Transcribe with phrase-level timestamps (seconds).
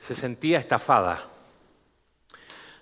[0.00, 1.28] se sentía estafada.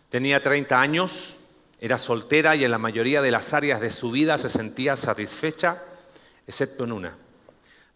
[0.09, 1.35] Tenía 30 años,
[1.81, 5.83] era soltera y en la mayoría de las áreas de su vida se sentía satisfecha,
[6.47, 7.17] excepto en una.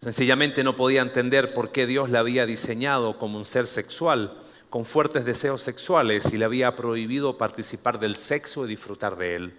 [0.01, 4.37] Sencillamente no podía entender por qué Dios la había diseñado como un ser sexual,
[4.69, 9.53] con fuertes deseos sexuales, y le había prohibido participar del sexo y disfrutar de él.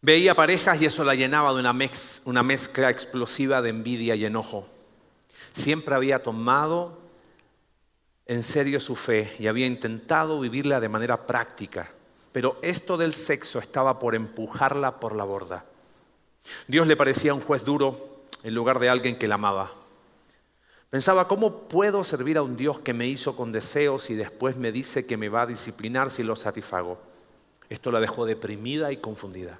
[0.00, 4.75] Veía parejas y eso la llenaba de una, mezcla explosiva de envidia y enojo.
[5.56, 6.98] Siempre había tomado
[8.26, 11.90] en serio su fe y había intentado vivirla de manera práctica,
[12.30, 15.64] pero esto del sexo estaba por empujarla por la borda.
[16.68, 19.72] Dios le parecía un juez duro en lugar de alguien que la amaba.
[20.90, 24.72] Pensaba, ¿cómo puedo servir a un Dios que me hizo con deseos y después me
[24.72, 27.00] dice que me va a disciplinar si lo satisfago?
[27.70, 29.58] Esto la dejó deprimida y confundida.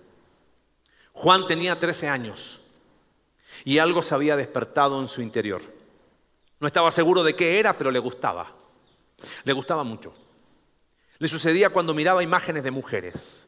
[1.15, 2.61] Juan tenía 13 años
[3.65, 5.76] y algo se había despertado en su interior.
[6.61, 8.53] No estaba seguro de qué era, pero le gustaba.
[9.45, 10.13] Le gustaba mucho.
[11.19, 13.47] Le sucedía cuando miraba imágenes de mujeres.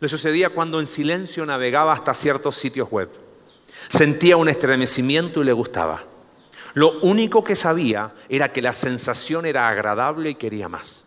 [0.00, 3.10] Le sucedía cuando en silencio navegaba hasta ciertos sitios web.
[3.88, 6.04] Sentía un estremecimiento y le gustaba.
[6.74, 11.04] Lo único que sabía era que la sensación era agradable y quería más.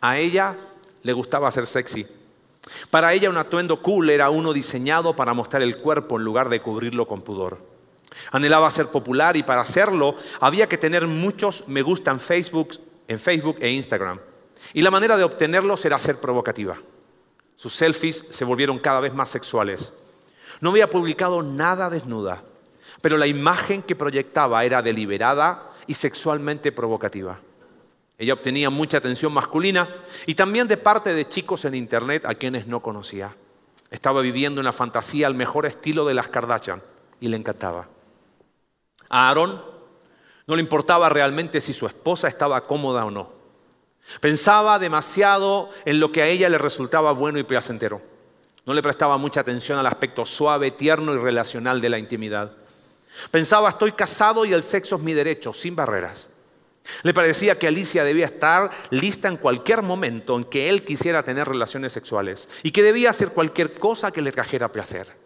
[0.00, 0.56] A ella
[1.02, 2.06] le gustaba ser sexy.
[2.90, 6.60] Para ella un atuendo cool era uno diseñado para mostrar el cuerpo en lugar de
[6.60, 7.73] cubrirlo con pudor.
[8.30, 13.18] Anhelaba ser popular y para hacerlo había que tener muchos me gusta en Facebook, en
[13.18, 14.20] Facebook e Instagram.
[14.72, 16.76] Y la manera de obtenerlos era ser provocativa.
[17.56, 19.92] Sus selfies se volvieron cada vez más sexuales.
[20.60, 22.42] No había publicado nada desnuda,
[23.00, 27.40] pero la imagen que proyectaba era deliberada y sexualmente provocativa.
[28.16, 29.88] Ella obtenía mucha atención masculina
[30.26, 33.36] y también de parte de chicos en Internet a quienes no conocía.
[33.90, 36.82] Estaba viviendo una fantasía al mejor estilo de las Kardashian
[37.20, 37.88] y le encantaba.
[39.14, 39.62] A Aarón
[40.48, 43.30] no le importaba realmente si su esposa estaba cómoda o no.
[44.20, 48.02] Pensaba demasiado en lo que a ella le resultaba bueno y placentero.
[48.66, 52.54] No le prestaba mucha atención al aspecto suave, tierno y relacional de la intimidad.
[53.30, 56.30] Pensaba, estoy casado y el sexo es mi derecho, sin barreras.
[57.04, 61.46] Le parecía que Alicia debía estar lista en cualquier momento en que él quisiera tener
[61.46, 65.23] relaciones sexuales y que debía hacer cualquier cosa que le trajera placer.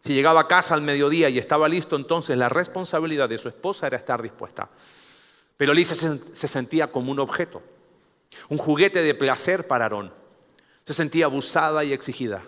[0.00, 3.86] Si llegaba a casa al mediodía y estaba listo, entonces la responsabilidad de su esposa
[3.86, 4.68] era estar dispuesta.
[5.56, 5.94] Pero Alicia
[6.32, 7.62] se sentía como un objeto,
[8.48, 10.12] un juguete de placer para Aarón.
[10.84, 12.42] Se sentía abusada y exigida.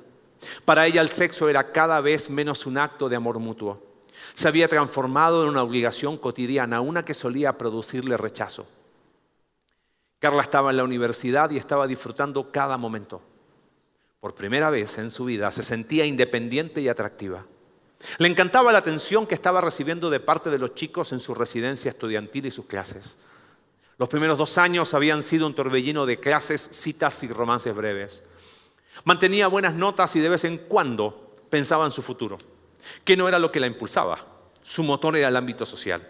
[0.64, 3.92] Para ella el sexo era cada vez menos un acto de amor mutuo
[4.34, 8.66] se había transformado en una obligación cotidiana, una que solía producirle rechazo.
[10.18, 13.20] Carla estaba en la universidad y estaba disfrutando cada momento.
[14.22, 17.44] Por primera vez en su vida se sentía independiente y atractiva.
[18.18, 21.88] Le encantaba la atención que estaba recibiendo de parte de los chicos en su residencia
[21.88, 23.16] estudiantil y sus clases.
[23.98, 28.22] Los primeros dos años habían sido un torbellino de clases, citas y romances breves.
[29.02, 32.38] Mantenía buenas notas y de vez en cuando pensaba en su futuro
[33.04, 34.24] que no era lo que la impulsaba.
[34.62, 36.08] Su motor era el ámbito social.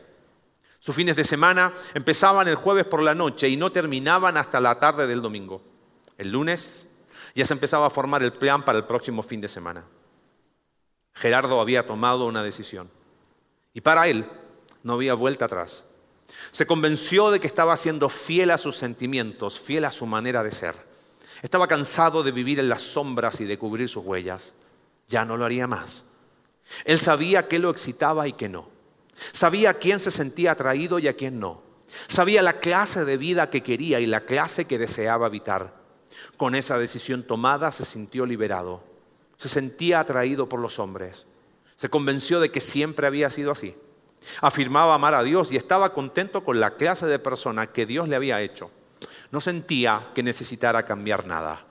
[0.81, 4.79] Sus fines de semana empezaban el jueves por la noche y no terminaban hasta la
[4.79, 5.63] tarde del domingo.
[6.19, 6.92] El lunes
[7.35, 9.85] ya se empezaba a formar el plan para el próximo fin de semana.
[11.15, 12.91] Gerardo había tomado una decisión
[13.75, 14.27] y para él
[14.83, 15.85] no había vuelta atrás.
[16.51, 20.51] Se convenció de que estaba siendo fiel a sus sentimientos, fiel a su manera de
[20.51, 20.75] ser.
[21.43, 24.55] Estaba cansado de vivir en las sombras y de cubrir sus huellas.
[25.09, 26.05] Ya no lo haría más.
[26.85, 28.69] Él sabía qué lo excitaba y qué no.
[29.33, 31.63] Sabía a quién se sentía atraído y a quién no.
[32.07, 35.82] Sabía la clase de vida que quería y la clase que deseaba habitar.
[36.37, 38.83] Con esa decisión tomada se sintió liberado.
[39.37, 41.27] Se sentía atraído por los hombres.
[41.77, 43.75] Se convenció de que siempre había sido así.
[44.41, 48.17] Afirmaba amar a Dios y estaba contento con la clase de persona que Dios le
[48.17, 48.71] había hecho.
[49.31, 51.65] No sentía que necesitara cambiar nada.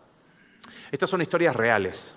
[0.91, 2.15] Estas son historias reales.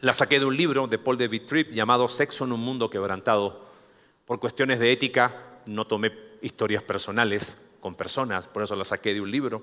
[0.00, 3.66] La saqué de un libro de Paul David Tripp llamado Sexo en un mundo quebrantado.
[4.24, 6.12] Por cuestiones de ética no tomé
[6.42, 9.62] historias personales con personas, por eso la saqué de un libro.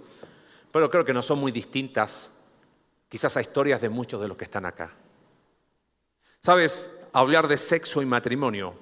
[0.72, 2.32] Pero creo que no son muy distintas
[3.10, 4.94] quizás a historias de muchos de los que están acá.
[6.42, 8.74] Sabes, hablar de sexo y matrimonio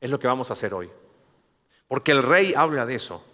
[0.00, 0.90] es lo que vamos a hacer hoy.
[1.86, 3.24] Porque el rey habla de eso.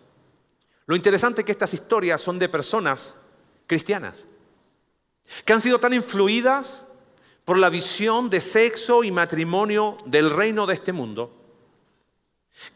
[0.86, 3.14] Lo interesante es que estas historias son de personas
[3.66, 4.26] cristianas,
[5.44, 6.86] que han sido tan influidas
[7.44, 11.34] por la visión de sexo y matrimonio del reino de este mundo,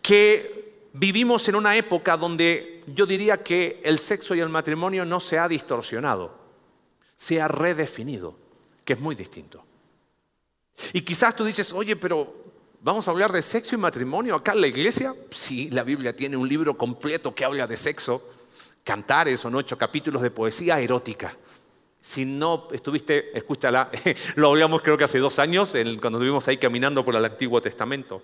[0.02, 5.20] que vivimos en una época donde yo diría que el sexo y el matrimonio no
[5.20, 6.38] se ha distorsionado,
[7.16, 8.36] se ha redefinido,
[8.84, 9.64] que es muy distinto.
[10.92, 12.48] Y quizás tú dices, oye, pero
[12.80, 15.12] ¿Vamos a hablar de sexo y matrimonio acá en la iglesia?
[15.30, 18.22] Sí, la Biblia tiene un libro completo que habla de sexo.
[18.84, 21.36] Cantares son ocho capítulos de poesía erótica.
[22.00, 23.90] Si no estuviste, escúchala.
[24.36, 28.22] Lo hablamos creo que hace dos años, cuando estuvimos ahí caminando por el Antiguo Testamento.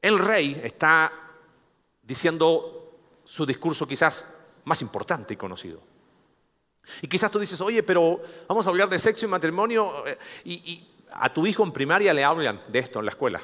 [0.00, 1.12] El rey está
[2.00, 2.81] diciendo
[3.32, 4.28] su discurso quizás
[4.64, 5.80] más importante y conocido.
[7.00, 10.86] Y quizás tú dices, oye, pero vamos a hablar de sexo y matrimonio eh, y,
[11.10, 13.40] a tu hijo en primaria le hablan de esto en la escuela.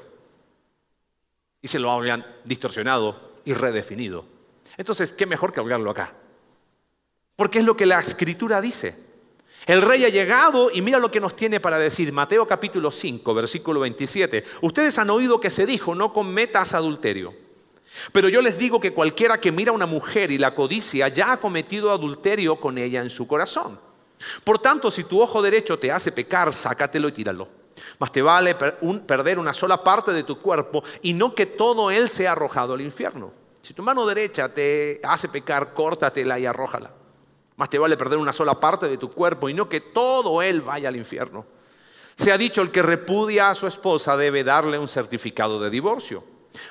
[1.62, 4.26] Y se lo hablan distorsionado y redefinido.
[4.76, 6.12] Entonces, ¿qué mejor que hablarlo acá?
[7.34, 9.06] Porque es lo que la escritura dice.
[9.64, 12.12] El rey ha llegado y mira lo que nos tiene para decir.
[12.12, 14.44] Mateo capítulo 5, versículo 27.
[14.60, 17.47] Ustedes han oído que se dijo, no cometas adulterio.
[18.12, 21.32] Pero yo les digo que cualquiera que mira a una mujer y la codicia ya
[21.32, 23.78] ha cometido adulterio con ella en su corazón.
[24.44, 27.48] Por tanto, si tu ojo derecho te hace pecar, sácatelo y tíralo.
[27.98, 32.08] Mas te vale perder una sola parte de tu cuerpo y no que todo él
[32.08, 33.32] sea arrojado al infierno.
[33.62, 36.92] Si tu mano derecha te hace pecar, córtatela y arrójala.
[37.56, 40.60] Más te vale perder una sola parte de tu cuerpo y no que todo él
[40.60, 41.44] vaya al infierno.
[42.16, 46.24] Se ha dicho, el que repudia a su esposa debe darle un certificado de divorcio.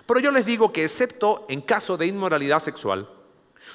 [0.05, 3.09] Pero yo les digo que excepto en caso de inmoralidad sexual,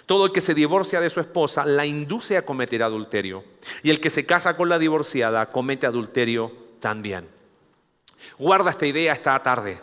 [0.06, 3.44] todo el que se divorcia de su esposa la induce a cometer adulterio.
[3.82, 7.28] Y el que se casa con la divorciada comete adulterio también.
[8.38, 9.80] Guarda esta idea esta tarde.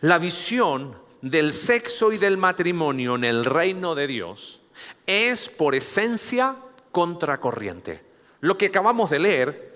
[0.00, 4.60] La visión del sexo y del matrimonio en el reino de Dios
[5.06, 6.56] es por esencia
[6.92, 8.02] contracorriente.
[8.40, 9.74] Lo que acabamos de leer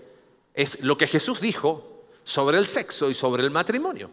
[0.54, 4.10] es lo que Jesús dijo sobre el sexo y sobre el matrimonio.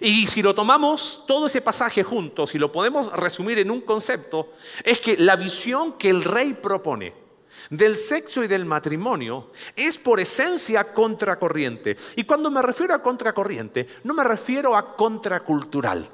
[0.00, 4.52] Y si lo tomamos todo ese pasaje juntos y lo podemos resumir en un concepto,
[4.84, 7.22] es que la visión que el rey propone
[7.70, 11.96] del sexo y del matrimonio es por esencia contracorriente.
[12.16, 16.08] Y cuando me refiero a contracorriente, no me refiero a contracultural.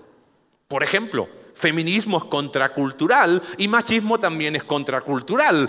[0.66, 5.68] Por ejemplo, feminismo es contracultural y machismo también es contracultural.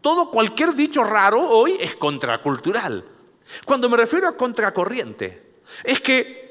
[0.00, 3.04] Todo, cualquier dicho raro hoy es contracultural.
[3.64, 6.47] Cuando me refiero a contracorriente, es que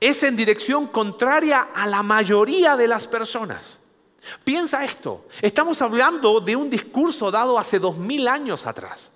[0.00, 3.80] es en dirección contraria a la mayoría de las personas.
[4.44, 9.12] Piensa esto, estamos hablando de un discurso dado hace dos mil años atrás,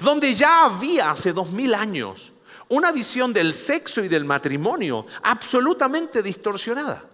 [0.00, 2.32] donde ya había hace dos mil años
[2.70, 7.04] una visión del sexo y del matrimonio absolutamente distorsionada.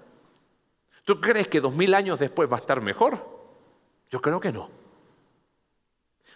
[1.04, 3.24] ¿Tú crees que dos mil años después va a estar mejor?
[4.10, 4.68] Yo creo que no.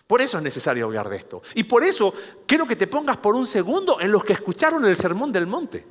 [0.07, 1.43] Por eso es necesario hablar de esto.
[1.55, 2.15] Y por eso
[2.47, 5.87] quiero que te pongas por un segundo en los que escucharon el sermón del monte.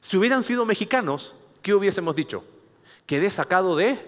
[0.00, 2.44] Si hubieran sido mexicanos, ¿qué hubiésemos dicho?
[3.06, 3.98] Quedé sacado de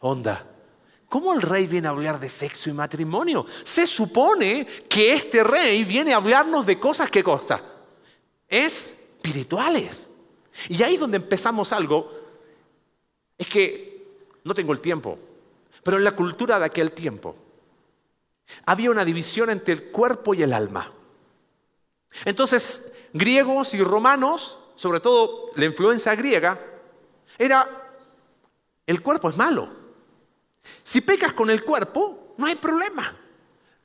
[0.00, 0.46] onda.
[1.08, 3.46] ¿Cómo el rey viene a hablar de sexo y matrimonio?
[3.64, 7.62] Se supone que este rey viene a hablarnos de cosas, ¿qué cosa?
[8.48, 10.08] Espirituales.
[10.68, 12.10] Y ahí es donde empezamos algo.
[13.36, 14.06] Es que
[14.44, 15.18] no tengo el tiempo,
[15.82, 17.36] pero en la cultura de aquel tiempo
[18.64, 20.92] había una división entre el cuerpo y el alma.
[22.24, 26.58] Entonces, griegos y romanos sobre todo la influencia griega,
[27.38, 27.68] era
[28.86, 29.68] el cuerpo es malo.
[30.82, 33.16] Si pecas con el cuerpo, no hay problema.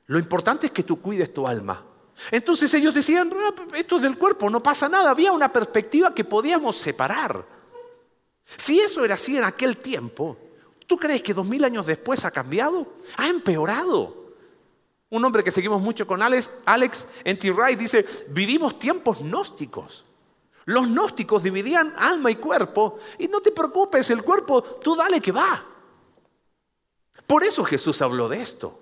[0.06, 1.84] Lo importante es que tú cuides tu alma.
[2.30, 5.10] Entonces ellos decían, ah, esto es del cuerpo, no pasa nada.
[5.10, 7.44] Había una perspectiva que podíamos separar.
[8.56, 10.36] Si eso era así en aquel tiempo,
[10.86, 12.94] ¿tú crees que dos mil años después ha cambiado?
[13.16, 14.34] Ha empeorado.
[15.10, 17.50] Un hombre que seguimos mucho con Alex, Alex N.T.
[17.52, 20.04] Wright, dice, vivimos tiempos gnósticos.
[20.68, 25.32] Los gnósticos dividían alma y cuerpo y no te preocupes, el cuerpo tú dale que
[25.32, 25.64] va.
[27.26, 28.78] Por eso Jesús habló de esto.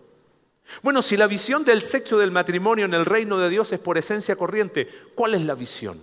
[0.83, 3.99] Bueno, si la visión del sexo del matrimonio en el reino de Dios es por
[3.99, 6.03] esencia corriente, ¿cuál es la visión?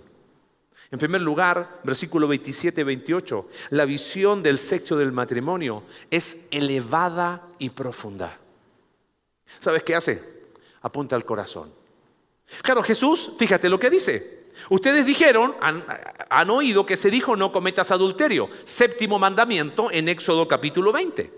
[0.90, 7.68] En primer lugar, versículo 27 28, la visión del sexo del matrimonio es elevada y
[7.68, 8.38] profunda.
[9.58, 10.48] ¿Sabes qué hace?
[10.80, 11.70] Apunta al corazón.
[12.62, 14.33] Claro, Jesús, fíjate lo que dice.
[14.68, 20.92] Ustedes dijeron, han, oído que se dijo no cometas adulterio, séptimo mandamiento en Éxodo capítulo
[20.92, 21.32] 20.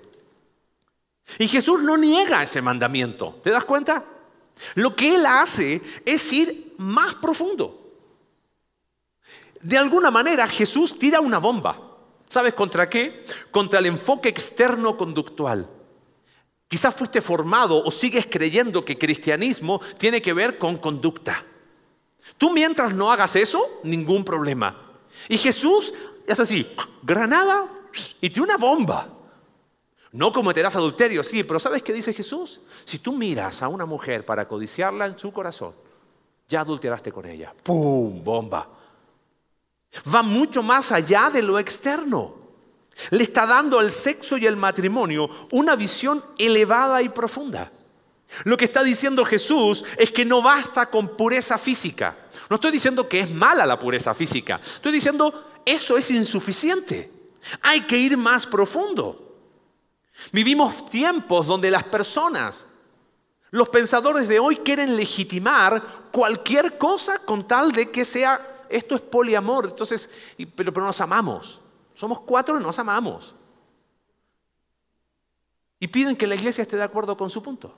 [1.39, 4.05] Y Jesús no niega ese mandamiento, ¿te das cuenta?
[4.75, 7.83] Lo que él hace es ir más profundo.
[9.61, 11.81] De alguna manera Jesús tira una bomba.
[12.29, 13.25] ¿Sabes contra qué?
[13.51, 15.69] Contra el enfoque externo conductual.
[16.69, 21.45] Quizás fuiste formado o sigues creyendo que cristianismo tiene que ver con conducta.
[22.39, 24.77] Tú mientras no hagas eso, ningún problema.
[25.29, 25.95] Y Jesús
[26.27, 26.71] es así,
[27.03, 27.67] granada
[28.21, 29.09] y tiene una bomba.
[30.13, 32.61] No cometerás adulterio, sí, pero ¿sabes qué dice Jesús?
[32.85, 35.75] Si tú miras a una mujer para codiciarla en su corazón,
[36.49, 37.53] ya adulteraste con ella.
[37.63, 38.23] ¡Pum!
[38.23, 38.69] Bomba.
[40.15, 42.35] Va mucho más allá de lo externo.
[43.11, 47.71] Le está dando al sexo y al matrimonio una visión elevada y profunda.
[48.45, 52.17] Lo que está diciendo Jesús es que no basta con pureza física.
[52.49, 54.61] No estoy diciendo que es mala la pureza física.
[54.65, 57.11] Estoy diciendo eso es insuficiente.
[57.63, 59.27] Hay que ir más profundo.
[60.33, 62.67] Vivimos tiempos donde las personas,
[63.51, 69.01] los pensadores de hoy quieren legitimar cualquier cosa con tal de que sea, esto es
[69.03, 70.09] poliamor, entonces,
[70.55, 71.61] pero, pero nos amamos.
[71.95, 73.35] Somos cuatro y nos amamos.
[75.79, 77.75] Y piden que la iglesia esté de acuerdo con su punto.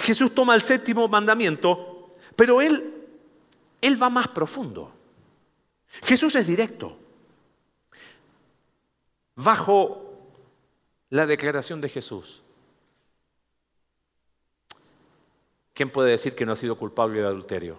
[0.00, 2.99] Jesús toma el séptimo mandamiento, pero él,
[3.80, 4.92] él va más profundo.
[6.02, 6.96] Jesús es directo.
[9.34, 10.18] Bajo
[11.08, 12.42] la declaración de Jesús,
[15.74, 17.78] ¿quién puede decir que no ha sido culpable de adulterio?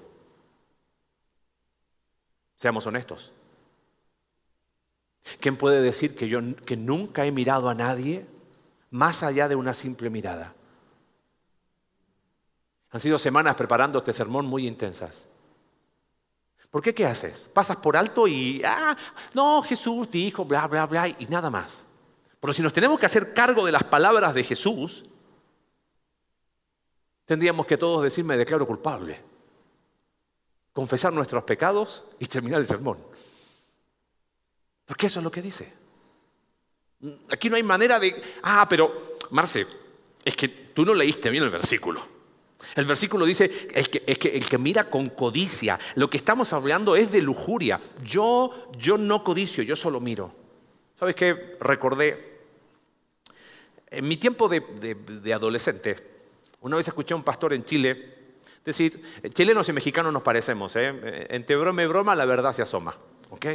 [2.57, 3.31] Seamos honestos.
[5.39, 8.25] ¿Quién puede decir que yo que nunca he mirado a nadie
[8.89, 10.53] más allá de una simple mirada?
[12.91, 15.27] Han sido semanas preparando este sermón muy intensas.
[16.71, 17.49] ¿Por qué qué haces?
[17.53, 18.95] Pasas por alto y, ah,
[19.33, 21.83] no, Jesús dijo, bla, bla, bla, y nada más.
[22.39, 25.03] Pero si nos tenemos que hacer cargo de las palabras de Jesús,
[27.25, 29.19] tendríamos que todos decir, me declaro culpable.
[30.71, 32.97] Confesar nuestros pecados y terminar el sermón.
[34.85, 35.73] Porque eso es lo que dice.
[37.29, 39.67] Aquí no hay manera de, ah, pero, Marce,
[40.23, 42.10] es que tú no leíste bien el versículo.
[42.75, 47.11] El versículo dice, el que, el que mira con codicia, lo que estamos hablando es
[47.11, 47.79] de lujuria.
[48.03, 50.33] Yo, yo no codicio, yo solo miro.
[50.99, 51.57] ¿Sabes qué?
[51.59, 52.39] Recordé,
[53.89, 55.97] en mi tiempo de, adolescente,
[56.61, 58.19] una vez escuché a un pastor en Chile
[58.63, 59.01] decir,
[59.33, 61.27] chilenos y mexicanos nos parecemos, ¿eh?
[61.29, 62.95] entre broma y broma la verdad se asoma.
[63.31, 63.45] ¿ok?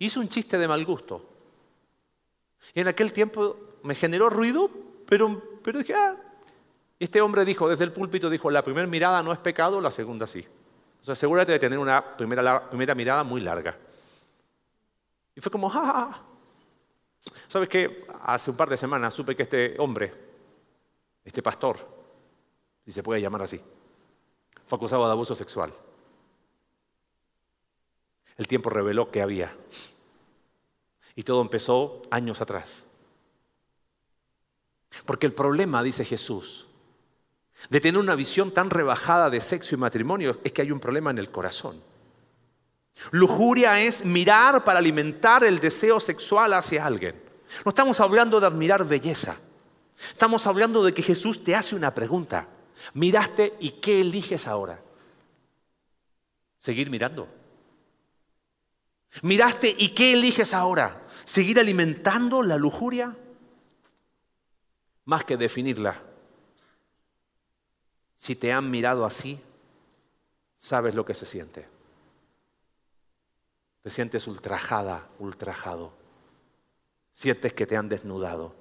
[0.00, 1.28] Hizo un chiste de mal gusto.
[2.74, 4.70] Y en aquel tiempo me generó ruido,
[5.06, 6.16] pero, pero dije, ah,
[7.04, 10.26] este hombre dijo, desde el púlpito, dijo, la primera mirada no es pecado, la segunda
[10.26, 10.46] sí.
[11.00, 13.76] O sea, asegúrate de tener una primera, primera mirada muy larga.
[15.34, 16.22] Y fue como, ¡ja!
[17.48, 18.04] ¿Sabes qué?
[18.22, 20.12] Hace un par de semanas supe que este hombre,
[21.24, 21.76] este pastor,
[22.84, 23.60] si se puede llamar así,
[24.64, 25.72] fue acusado de abuso sexual.
[28.36, 29.56] El tiempo reveló que había.
[31.14, 32.84] Y todo empezó años atrás.
[35.04, 36.66] Porque el problema, dice Jesús,
[37.68, 41.10] de tener una visión tan rebajada de sexo y matrimonio es que hay un problema
[41.10, 41.80] en el corazón.
[43.10, 47.20] Lujuria es mirar para alimentar el deseo sexual hacia alguien.
[47.64, 49.38] No estamos hablando de admirar belleza.
[50.10, 52.48] Estamos hablando de que Jesús te hace una pregunta.
[52.94, 54.80] Miraste y ¿qué eliges ahora?
[56.58, 57.28] Seguir mirando.
[59.22, 61.02] Miraste y ¿qué eliges ahora?
[61.24, 63.16] ¿Seguir alimentando la lujuria?
[65.04, 66.00] Más que definirla,
[68.22, 69.36] si te han mirado así,
[70.56, 71.66] sabes lo que se siente.
[73.82, 75.92] Te sientes ultrajada, ultrajado.
[77.12, 78.54] Sientes que te han desnudado.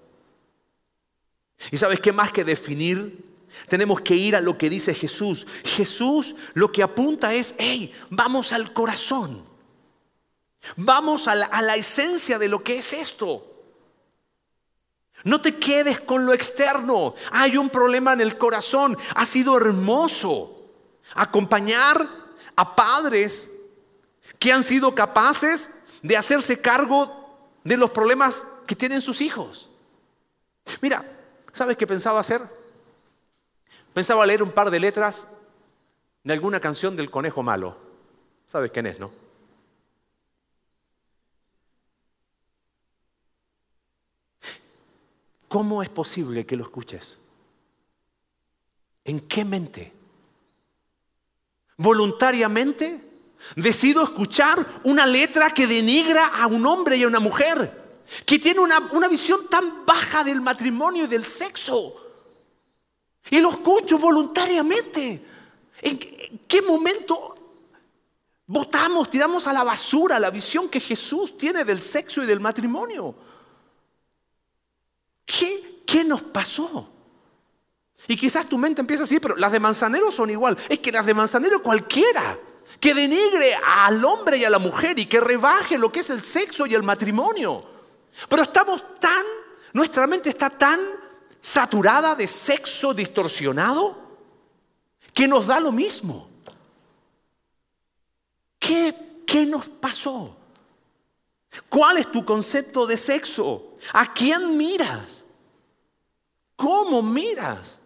[1.70, 3.24] Y sabes qué más que definir,
[3.68, 5.46] tenemos que ir a lo que dice Jesús.
[5.64, 9.46] Jesús lo que apunta es, hey, vamos al corazón.
[10.76, 13.61] Vamos a la, a la esencia de lo que es esto.
[15.24, 17.16] No te quedes con lo externo.
[17.32, 18.98] Hay un problema en el corazón.
[19.16, 20.66] Ha sido hermoso
[21.14, 22.08] acompañar
[22.56, 23.50] a padres
[24.40, 27.22] que han sido capaces de hacerse cargo
[27.64, 29.70] de los problemas que tienen sus hijos.
[30.82, 31.06] Mira,
[31.54, 32.42] ¿sabes qué pensaba hacer?
[33.94, 35.28] Pensaba leer un par de letras
[36.24, 37.78] de alguna canción del conejo malo.
[38.48, 39.21] ¿Sabes quién es, no?
[45.52, 47.18] ¿Cómo es posible que lo escuches?
[49.04, 49.92] ¿En qué mente?
[51.76, 53.04] ¿Voluntariamente?
[53.58, 58.62] Decido escuchar una letra que denigra a un hombre y a una mujer, que tiene
[58.62, 61.98] una, una visión tan baja del matrimonio y del sexo.
[63.30, 65.22] Y lo escucho voluntariamente.
[65.82, 66.00] ¿En
[66.48, 67.36] qué momento
[68.48, 73.31] votamos, tiramos a la basura la visión que Jesús tiene del sexo y del matrimonio?
[75.86, 76.90] ¿Qué, nos pasó?
[78.08, 80.58] Y quizás tu mente empieza a decir, pero las de Manzanero son igual.
[80.68, 82.38] Es que las de Manzanero cualquiera
[82.80, 86.22] que denigre al hombre y a la mujer y que rebaje lo que es el
[86.22, 87.64] sexo y el matrimonio.
[88.28, 89.24] Pero estamos tan,
[89.74, 90.80] nuestra mente está tan
[91.40, 93.98] saturada de sexo distorsionado
[95.14, 96.30] que nos da lo mismo.
[98.60, 98.94] ¿Qué,
[99.26, 100.36] qué nos pasó?
[101.70, 103.78] ¿Cuál es tu concepto de sexo?
[103.94, 105.21] ¿A quién miras?
[106.62, 107.80] ¿Cómo miras?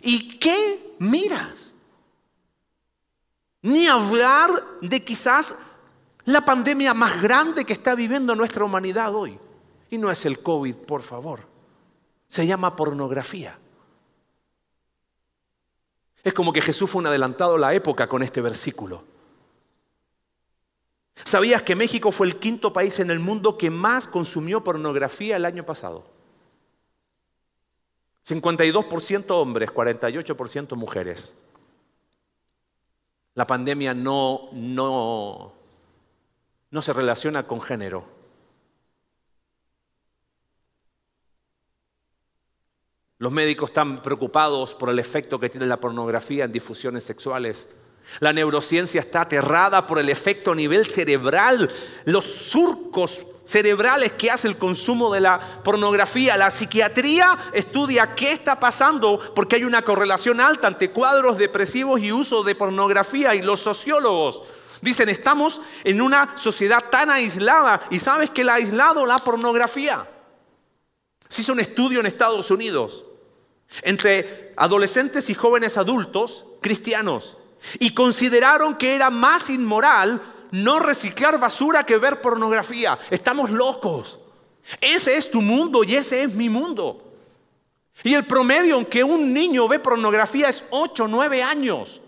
[0.00, 1.74] ¿Y qué miras?
[3.62, 4.50] Ni hablar
[4.80, 5.58] de quizás
[6.26, 9.40] la pandemia más grande que está viviendo nuestra humanidad hoy.
[9.90, 11.40] Y no es el COVID, por favor.
[12.28, 13.58] Se llama pornografía.
[16.22, 19.02] Es como que Jesús fue un adelantado a la época con este versículo.
[21.24, 25.44] ¿Sabías que México fue el quinto país en el mundo que más consumió pornografía el
[25.44, 26.11] año pasado?
[28.26, 31.34] 52% hombres, 48% mujeres.
[33.34, 35.52] La pandemia no, no,
[36.70, 38.06] no se relaciona con género.
[43.18, 47.68] Los médicos están preocupados por el efecto que tiene la pornografía en difusiones sexuales.
[48.20, 51.70] La neurociencia está aterrada por el efecto a nivel cerebral,
[52.04, 56.36] los surcos cerebrales que hace el consumo de la pornografía.
[56.36, 62.12] La psiquiatría estudia qué está pasando porque hay una correlación alta ante cuadros depresivos y
[62.12, 63.34] uso de pornografía.
[63.34, 64.42] Y los sociólogos
[64.80, 70.08] dicen, estamos en una sociedad tan aislada y sabes que la ha aislado la pornografía.
[71.28, 73.04] Se hizo un estudio en Estados Unidos
[73.82, 77.38] entre adolescentes y jóvenes adultos cristianos
[77.78, 80.20] y consideraron que era más inmoral
[80.52, 82.98] no reciclar basura que ver pornografía.
[83.10, 84.18] Estamos locos.
[84.80, 87.12] Ese es tu mundo y ese es mi mundo.
[88.04, 92.00] Y el promedio en que un niño ve pornografía es 8 o 9 años.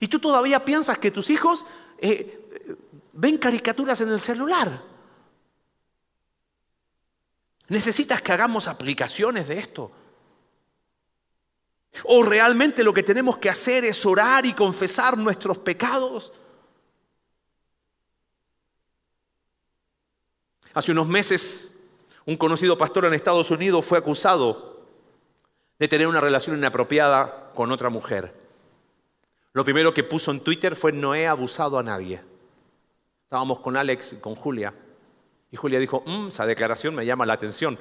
[0.00, 1.66] Y tú todavía piensas que tus hijos
[1.98, 2.76] eh,
[3.12, 4.82] ven caricaturas en el celular.
[7.68, 9.92] Necesitas que hagamos aplicaciones de esto.
[12.04, 16.32] O realmente lo que tenemos que hacer es orar y confesar nuestros pecados.
[20.74, 21.76] Hace unos meses,
[22.26, 24.86] un conocido pastor en Estados Unidos fue acusado
[25.78, 28.34] de tener una relación inapropiada con otra mujer.
[29.52, 32.20] Lo primero que puso en Twitter fue no he abusado a nadie.
[33.24, 34.74] Estábamos con Alex y con Julia.
[35.50, 37.78] Y Julia dijo, mm, esa declaración me llama la atención.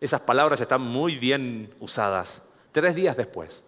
[0.00, 2.42] Esas palabras están muy bien usadas.
[2.72, 3.64] Tres días después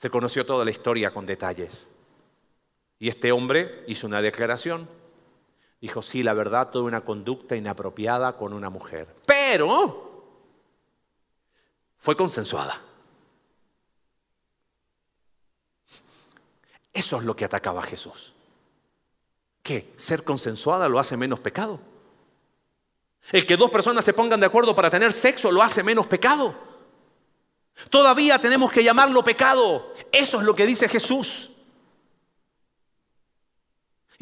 [0.00, 1.86] se conoció toda la historia con detalles.
[2.98, 4.88] Y este hombre hizo una declaración.
[5.80, 9.14] Dijo, sí, la verdad, tuve una conducta inapropiada con una mujer.
[9.26, 10.26] Pero
[11.96, 12.80] fue consensuada.
[16.92, 18.34] Eso es lo que atacaba a Jesús.
[19.62, 19.92] ¿Qué?
[19.96, 21.80] ¿Ser consensuada lo hace menos pecado?
[23.32, 26.54] ¿El que dos personas se pongan de acuerdo para tener sexo lo hace menos pecado?
[27.88, 29.94] Todavía tenemos que llamarlo pecado.
[30.12, 31.50] Eso es lo que dice Jesús.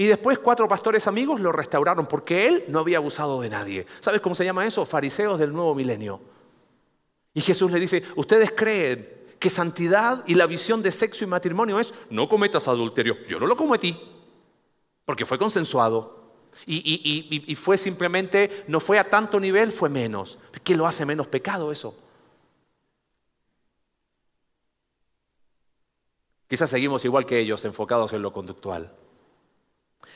[0.00, 3.84] Y después cuatro pastores amigos lo restauraron porque él no había abusado de nadie.
[3.98, 4.86] ¿Sabes cómo se llama eso?
[4.86, 6.20] Fariseos del nuevo milenio.
[7.34, 9.08] Y Jesús le dice, ustedes creen
[9.40, 13.16] que santidad y la visión de sexo y matrimonio es, no cometas adulterio.
[13.26, 13.98] Yo no lo cometí,
[15.04, 16.16] porque fue consensuado.
[16.64, 20.38] Y, y fue simplemente, no fue a tanto nivel, fue menos.
[20.62, 21.96] ¿Qué lo hace menos pecado eso?
[26.46, 28.92] Quizás seguimos igual que ellos, enfocados en lo conductual.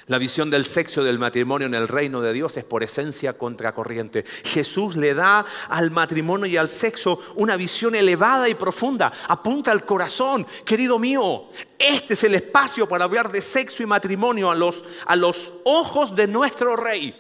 [0.07, 3.38] La visión del sexo y del matrimonio en el reino de Dios es por esencia
[3.38, 4.25] contracorriente.
[4.45, 9.12] Jesús le da al matrimonio y al sexo una visión elevada y profunda.
[9.29, 11.51] Apunta al corazón, querido mío.
[11.79, 16.16] Este es el espacio para hablar de sexo y matrimonio a los, a los ojos
[16.16, 17.16] de nuestro rey.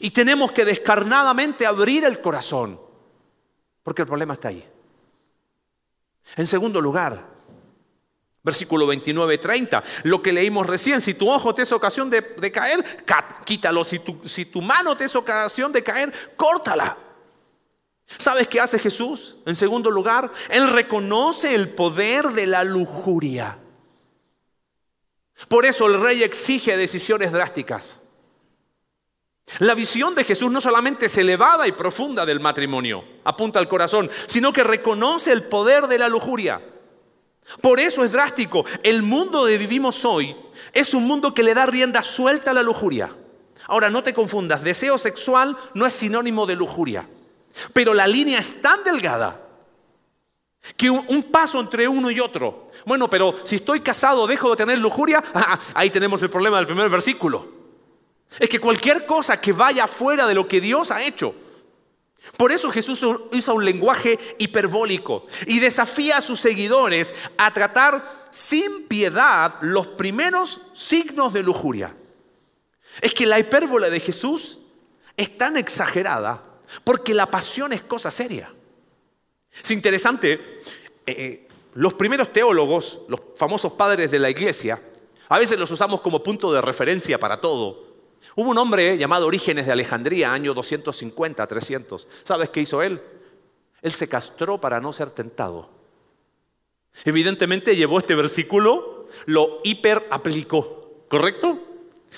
[0.00, 2.80] Y tenemos que descarnadamente abrir el corazón,
[3.84, 4.68] porque el problema está ahí.
[6.34, 7.35] En segundo lugar,
[8.46, 9.82] Versículo 29, 30.
[10.04, 13.02] Lo que leímos recién, si tu ojo te es ocasión de, caer,
[13.44, 13.84] quítalo.
[13.84, 16.96] Si tu, si tu mano te es ocasión de caer, córtala.
[18.18, 19.34] ¿Sabes qué hace Jesús?
[19.46, 23.58] En segundo lugar, Él reconoce el poder de la lujuria.
[25.48, 27.98] Por eso el rey exige decisiones drásticas.
[29.58, 34.08] La visión de Jesús no solamente es elevada y profunda del matrimonio, apunta al corazón,
[34.26, 36.62] sino que reconoce el poder de la lujuria.
[37.60, 38.64] Por eso es drástico.
[38.82, 40.36] El mundo de vivimos hoy
[40.72, 43.14] es un mundo que le da rienda suelta a la lujuria.
[43.68, 47.08] Ahora, no te confundas, deseo sexual no es sinónimo de lujuria.
[47.72, 49.40] Pero la línea es tan delgada
[50.76, 52.70] que un, paso entre uno y otro.
[52.84, 55.22] Bueno, pero si estoy casado, dejo de tener lujuria.
[55.34, 57.46] Ah, ahí tenemos el problema del primer versículo.
[58.38, 61.34] Es que cualquier cosa que vaya fuera de lo que Dios ha hecho,
[62.36, 68.86] por eso Jesús usa un lenguaje hiperbólico y desafía a sus seguidores a tratar sin
[68.86, 71.94] piedad los primeros signos de lujuria.
[73.00, 74.58] es que la hipérbole de Jesús
[75.16, 76.42] es tan exagerada
[76.84, 78.52] porque la pasión es cosa seria.
[79.62, 80.62] Es interesante, eh,
[81.06, 84.80] eh, los primeros teólogos, los famosos padres de la iglesia,
[85.28, 87.85] a veces los usamos como punto de referencia para todo.
[88.36, 92.06] Hubo un hombre llamado Orígenes de Alejandría, año 250, 300.
[92.22, 93.00] ¿Sabes qué hizo él?
[93.80, 95.70] Él se castró para no ser tentado.
[97.04, 101.58] Evidentemente llevó este versículo, lo hiperaplicó, ¿correcto?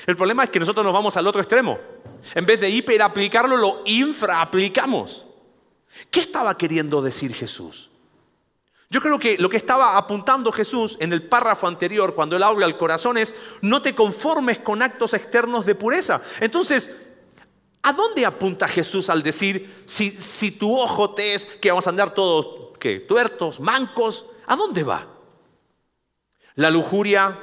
[0.06, 1.78] El problema es que nosotros nos vamos al otro extremo.
[2.34, 5.24] En vez de hiperaplicarlo, lo infraaplicamos.
[6.10, 7.87] ¿Qué estaba queriendo decir Jesús?
[8.90, 12.64] Yo creo que lo que estaba apuntando Jesús en el párrafo anterior, cuando él habla
[12.64, 16.22] al corazón, es no te conformes con actos externos de pureza.
[16.40, 16.96] Entonces,
[17.82, 21.90] ¿a dónde apunta Jesús al decir, si, si tu ojo te es que vamos a
[21.90, 23.00] andar todos ¿qué?
[23.00, 24.24] tuertos, mancos?
[24.46, 25.06] ¿A dónde va?
[26.54, 27.38] La lujuria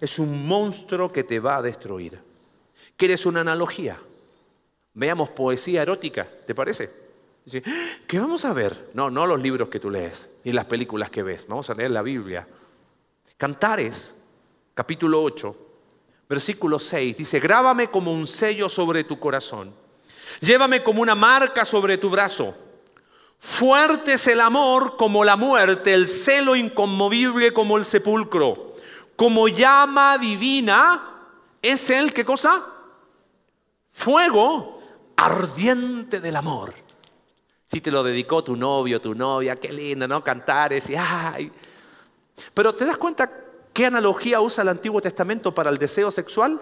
[0.00, 2.20] es un monstruo que te va a destruir.
[2.96, 4.00] ¿Quieres una analogía?
[4.94, 7.07] Veamos poesía erótica, ¿te parece?
[8.06, 8.90] ¿Qué vamos a ver?
[8.94, 11.46] No, no los libros que tú lees, ni las películas que ves.
[11.48, 12.46] Vamos a leer la Biblia.
[13.36, 14.14] Cantares,
[14.74, 15.56] capítulo 8,
[16.28, 19.74] versículo 6, dice, grábame como un sello sobre tu corazón.
[20.40, 22.54] Llévame como una marca sobre tu brazo.
[23.38, 28.74] Fuerte es el amor como la muerte, el celo inconmovible como el sepulcro.
[29.16, 31.28] Como llama divina
[31.62, 32.66] es el, ¿qué cosa?
[33.90, 34.80] Fuego
[35.16, 36.87] ardiente del amor.
[37.70, 40.24] Si te lo dedicó tu novio, tu novia, qué lindo, ¿no?
[40.24, 41.52] Cantares y ay.
[42.54, 43.30] Pero ¿te das cuenta
[43.74, 46.60] qué analogía usa el Antiguo Testamento para el deseo sexual?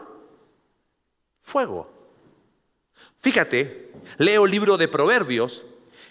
[1.41, 1.89] Fuego.
[3.21, 5.65] Fíjate, leo el libro de Proverbios,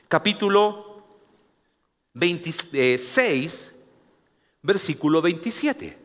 [0.08, 1.04] capítulo
[2.14, 3.76] 26,
[4.62, 5.98] versículo 27.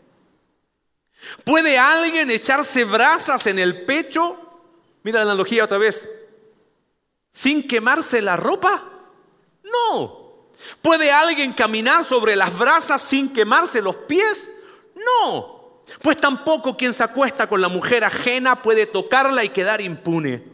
[1.44, 4.36] ¿Puede alguien echarse brasas en el pecho?
[5.04, 6.08] Mira la analogía otra vez
[7.32, 8.82] sin quemarse la ropa?
[9.62, 10.20] No.
[10.82, 14.50] ¿Puede alguien caminar sobre las brasas sin quemarse los pies?
[14.94, 15.80] No.
[16.02, 20.44] Pues tampoco quien se acuesta con la mujer ajena puede tocarla y quedar impune.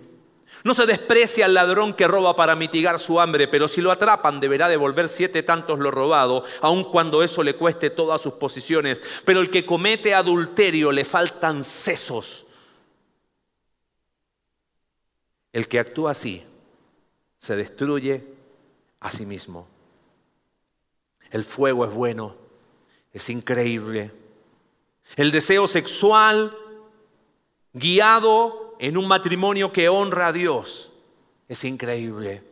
[0.64, 4.40] No se desprecia al ladrón que roba para mitigar su hambre, pero si lo atrapan
[4.40, 9.00] deberá devolver siete tantos lo robado, aun cuando eso le cueste todas sus posiciones.
[9.24, 12.46] Pero el que comete adulterio le faltan sesos.
[15.52, 16.45] El que actúa así
[17.46, 18.22] se destruye
[18.98, 19.68] a sí mismo.
[21.30, 22.34] El fuego es bueno,
[23.12, 24.10] es increíble.
[25.14, 26.50] El deseo sexual
[27.72, 30.90] guiado en un matrimonio que honra a Dios
[31.48, 32.42] es increíble.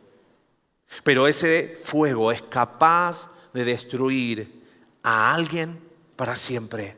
[1.03, 4.63] Pero ese fuego es capaz de destruir
[5.03, 5.77] a alguien
[6.15, 6.95] para siempre.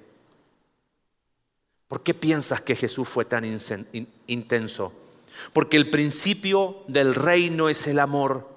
[1.87, 3.43] ¿Por qué piensas que Jesús fue tan
[4.27, 4.93] intenso?
[5.53, 8.47] Porque el principio del reino es el amor.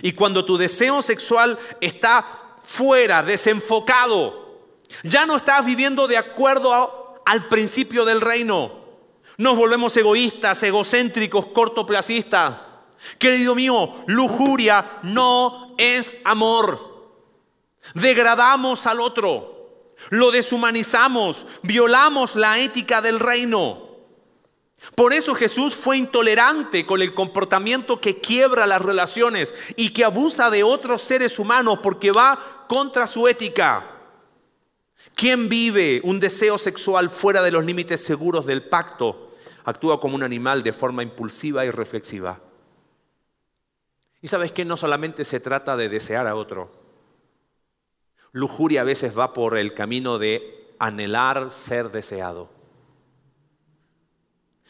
[0.00, 4.60] Y cuando tu deseo sexual está fuera, desenfocado,
[5.02, 8.82] ya no estás viviendo de acuerdo al principio del reino.
[9.36, 12.68] Nos volvemos egoístas, egocéntricos, cortoplacistas.
[13.18, 16.92] Querido mío, lujuria no es amor.
[17.94, 23.91] Degradamos al otro, lo deshumanizamos, violamos la ética del reino.
[24.94, 30.50] Por eso Jesús fue intolerante con el comportamiento que quiebra las relaciones y que abusa
[30.50, 33.86] de otros seres humanos porque va contra su ética.
[35.14, 39.30] ¿Quién vive un deseo sexual fuera de los límites seguros del pacto?
[39.64, 42.40] Actúa como un animal de forma impulsiva y reflexiva.
[44.20, 46.72] Y sabes que no solamente se trata de desear a otro.
[48.32, 52.51] Lujuria a veces va por el camino de anhelar ser deseado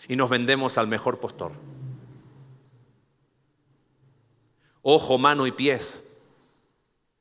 [0.08, 1.52] y nos vendemos al mejor postor.
[4.82, 6.02] Ojo, mano y pies.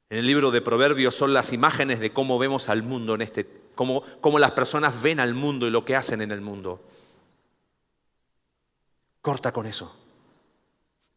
[0.09, 3.47] En el libro de Proverbios son las imágenes de cómo vemos al mundo en este,
[3.75, 6.81] cómo, cómo las personas ven al mundo y lo que hacen en el mundo.
[9.21, 9.95] Corta con eso.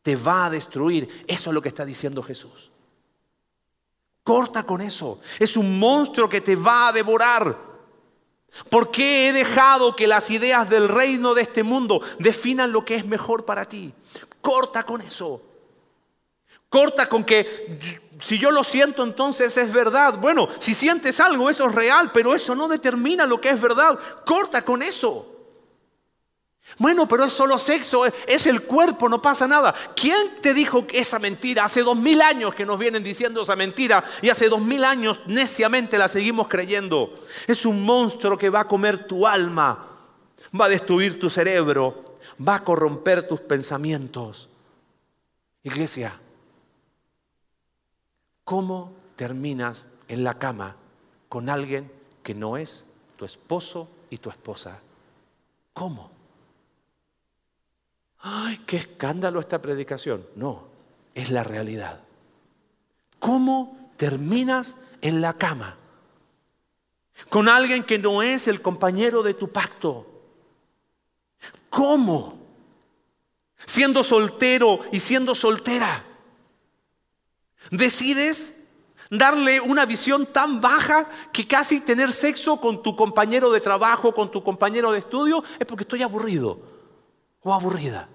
[0.03, 1.25] Te va a destruir.
[1.27, 2.71] Eso es lo que está diciendo Jesús.
[4.23, 5.19] Corta con eso.
[5.39, 7.74] Es un monstruo que te va a devorar.
[8.69, 12.95] ¿Por qué he dejado que las ideas del reino de este mundo definan lo que
[12.95, 13.93] es mejor para ti?
[14.41, 15.43] Corta con eso.
[16.69, 20.19] Corta con que si yo lo siento entonces es verdad.
[20.19, 23.99] Bueno, si sientes algo eso es real, pero eso no determina lo que es verdad.
[24.25, 25.34] Corta con eso.
[26.79, 29.75] Bueno, pero es solo sexo, es el cuerpo, no pasa nada.
[29.95, 31.65] ¿Quién te dijo esa mentira?
[31.65, 35.21] Hace dos mil años que nos vienen diciendo esa mentira y hace dos mil años
[35.27, 37.15] neciamente la seguimos creyendo.
[37.47, 39.91] Es un monstruo que va a comer tu alma.
[40.59, 44.49] va a destruir tu cerebro, va a corromper tus pensamientos.
[45.63, 46.19] Iglesia,
[48.45, 50.77] ¿cómo terminas en la cama
[51.29, 51.91] con alguien
[52.23, 54.81] que no es tu esposo y tu esposa?
[55.73, 56.11] ¿Cómo?
[58.27, 60.27] ¡Ay, qué escándalo esta predicación!
[60.35, 60.65] No,
[61.15, 62.01] es la realidad.
[63.19, 65.77] ¿Cómo terminas en la cama
[67.29, 70.07] con alguien que no es el compañero de tu pacto?
[71.69, 72.39] ¿Cómo?
[73.67, 76.03] Siendo soltero y siendo soltera,
[77.71, 78.59] decides
[79.11, 84.31] darle una visión tan baja que casi tener sexo con tu compañero de trabajo, con
[84.31, 86.74] tu compañero de estudio, es porque estoy aburrido
[87.45, 88.09] o aburrida.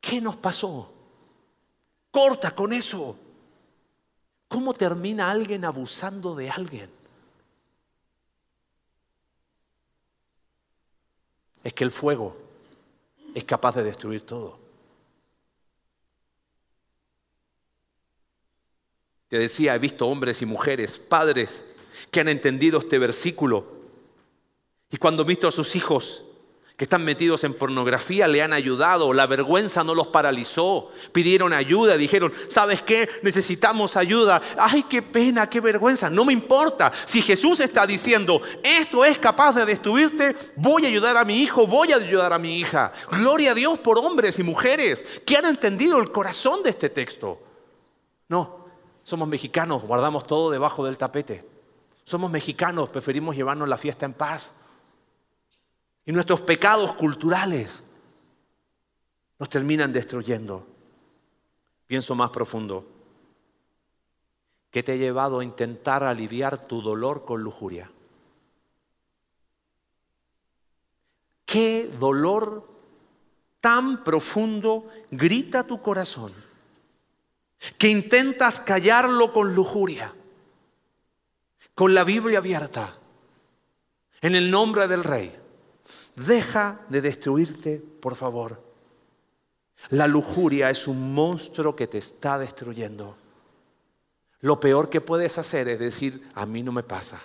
[0.00, 0.90] ¿Qué nos pasó?
[2.10, 3.16] Corta con eso.
[4.48, 6.90] ¿Cómo termina alguien abusando de alguien?
[11.64, 12.36] Es que el fuego
[13.34, 14.58] es capaz de destruir todo.
[19.28, 21.64] Te decía, he visto hombres y mujeres, padres,
[22.10, 23.64] que han entendido este versículo
[24.90, 26.24] y cuando han visto a sus hijos
[26.82, 32.32] están metidos en pornografía le han ayudado, la vergüenza no los paralizó, pidieron ayuda, dijeron,
[32.48, 33.08] ¿sabes qué?
[33.22, 34.42] Necesitamos ayuda.
[34.58, 36.90] Ay, qué pena, qué vergüenza, no me importa.
[37.04, 41.66] Si Jesús está diciendo, esto es capaz de destruirte, voy a ayudar a mi hijo,
[41.66, 42.92] voy a ayudar a mi hija.
[43.10, 47.40] Gloria a Dios por hombres y mujeres que han entendido el corazón de este texto.
[48.28, 48.66] No,
[49.02, 51.44] somos mexicanos, guardamos todo debajo del tapete.
[52.04, 54.54] Somos mexicanos, preferimos llevarnos la fiesta en paz
[56.04, 57.82] y nuestros pecados culturales
[59.38, 60.66] nos terminan destruyendo.
[61.86, 62.86] Pienso más profundo.
[64.70, 67.90] ¿Qué te ha llevado a intentar aliviar tu dolor con lujuria?
[71.44, 72.66] ¿Qué dolor
[73.60, 76.32] tan profundo grita tu corazón
[77.78, 80.14] que intentas callarlo con lujuria,
[81.74, 82.96] con la Biblia abierta,
[84.22, 85.41] en el nombre del Rey?
[86.16, 88.62] Deja de destruirte, por favor.
[89.90, 93.16] La lujuria es un monstruo que te está destruyendo.
[94.40, 97.20] Lo peor que puedes hacer es decir, a mí no me pasa.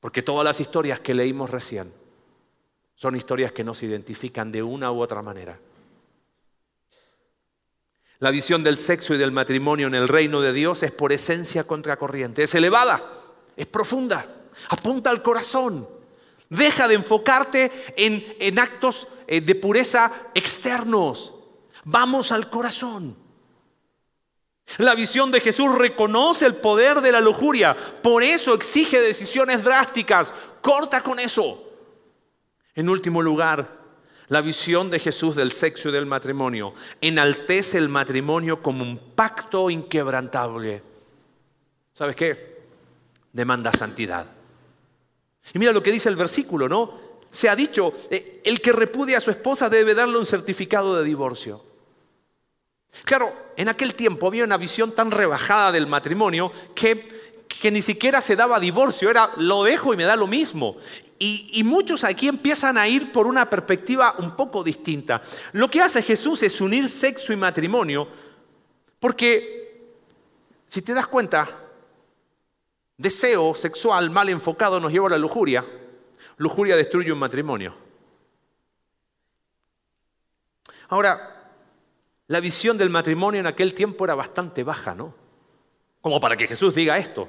[0.00, 1.92] Porque todas las historias que leímos recién
[2.96, 5.58] son historias que nos identifican de una u otra manera.
[8.18, 11.64] La visión del sexo y del matrimonio en el reino de Dios es por esencia
[11.64, 13.02] contracorriente, es elevada,
[13.56, 14.26] es profunda,
[14.68, 15.88] apunta al corazón,
[16.52, 21.32] Deja de enfocarte en, actos eh, de pureza externos.
[21.84, 23.16] Vamos al corazón.
[24.76, 30.34] La visión de Jesús reconoce el poder de la lujuria, por eso exige decisiones drásticas.
[30.60, 31.64] Corta con eso.
[32.74, 33.80] En último lugar,
[34.28, 39.70] la visión de Jesús del sexo y del matrimonio enaltece el matrimonio como un pacto
[39.70, 40.82] inquebrantable.
[41.94, 42.62] ¿Sabes qué?
[43.32, 44.41] Demanda santidad.
[45.54, 47.12] Y mira lo que dice el versículo, ¿no?
[47.30, 51.04] Se ha dicho, eh, el que repudia a su esposa debe darle un certificado de
[51.04, 51.64] divorcio.
[53.04, 58.20] Claro, en aquel tiempo había una visión tan rebajada del matrimonio que, que ni siquiera
[58.20, 60.76] se daba divorcio, era lo dejo y me da lo mismo.
[61.18, 65.22] Y, y, muchos aquí empiezan a ir por una perspectiva un poco distinta.
[65.52, 68.08] Lo que hace Jesús es unir sexo y matrimonio,
[68.98, 69.62] porque
[70.66, 71.61] si te das cuenta,
[72.96, 75.64] deseo sexual mal enfocado nos lleva a la lujuria.
[76.36, 77.74] Lujuria destruye un matrimonio.
[80.88, 81.50] Ahora,
[82.26, 85.14] la visión del matrimonio en aquel tiempo era bastante baja, ¿no?
[86.00, 87.28] Como para que Jesús diga esto.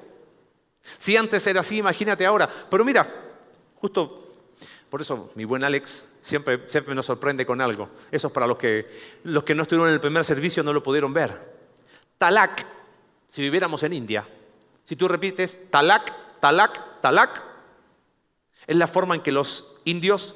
[0.98, 2.50] Si antes era así, imagínate ahora.
[2.70, 3.08] Pero mira,
[3.76, 4.34] justo
[4.90, 7.90] por eso mi buen Alex siempre, siempre nos sorprende con algo.
[8.12, 8.86] Eso es para los que,
[9.24, 11.54] los que no estuvieron en el primer servicio no lo pudieron ver.
[12.18, 12.66] Talak,
[13.28, 14.28] si viviéramos en India,
[14.84, 17.42] si tú repites talak, talak, talak,
[18.68, 20.36] es la forma en que los indios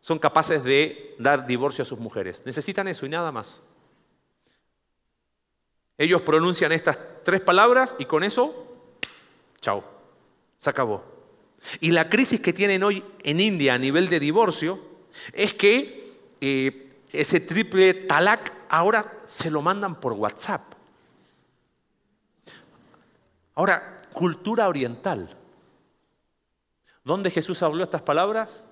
[0.00, 2.42] son capaces de dar divorcio a sus mujeres.
[2.44, 3.60] Necesitan eso y nada más.
[5.96, 8.66] Ellos pronuncian estas tres palabras y con eso,
[9.60, 9.84] chao,
[10.58, 11.04] se acabó.
[11.80, 14.80] Y la crisis que tienen hoy en India a nivel de divorcio
[15.32, 20.73] es que eh, ese triple talak ahora se lo mandan por WhatsApp.
[23.54, 25.36] Ahora, cultura oriental.
[27.04, 28.64] ¿Dónde Jesús habló estas palabras?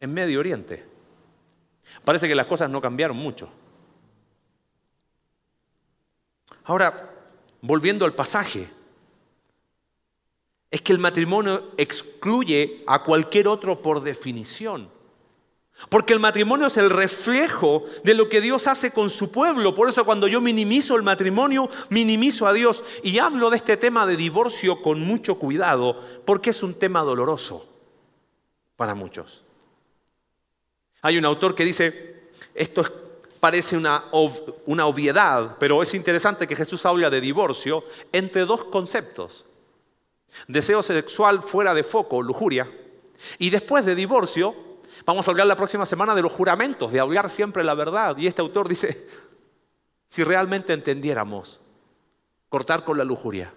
[0.00, 0.86] En Medio Oriente.
[2.04, 3.48] Parece que las cosas no cambiaron mucho.
[6.64, 7.10] Ahora,
[7.60, 8.68] volviendo al pasaje,
[10.70, 14.90] es que el matrimonio excluye a cualquier otro por definición.
[15.88, 19.74] Porque el matrimonio es el reflejo de lo que Dios hace con su pueblo.
[19.74, 22.82] Por eso cuando yo minimizo el matrimonio, minimizo a Dios.
[23.02, 27.68] Y hablo de este tema de divorcio con mucho cuidado, porque es un tema doloroso
[28.76, 29.42] para muchos.
[31.02, 32.84] Hay un autor que dice, esto
[33.40, 34.04] parece una,
[34.64, 39.44] una obviedad, pero es interesante que Jesús habla de divorcio entre dos conceptos.
[40.48, 42.70] Deseo sexual fuera de foco, lujuria.
[43.38, 44.73] Y después de divorcio,
[45.06, 48.16] Vamos a hablar la próxima semana de los juramentos, de hablar siempre la verdad.
[48.16, 49.06] Y este autor dice,
[50.06, 51.60] si realmente entendiéramos
[52.48, 53.52] cortar con la lujuria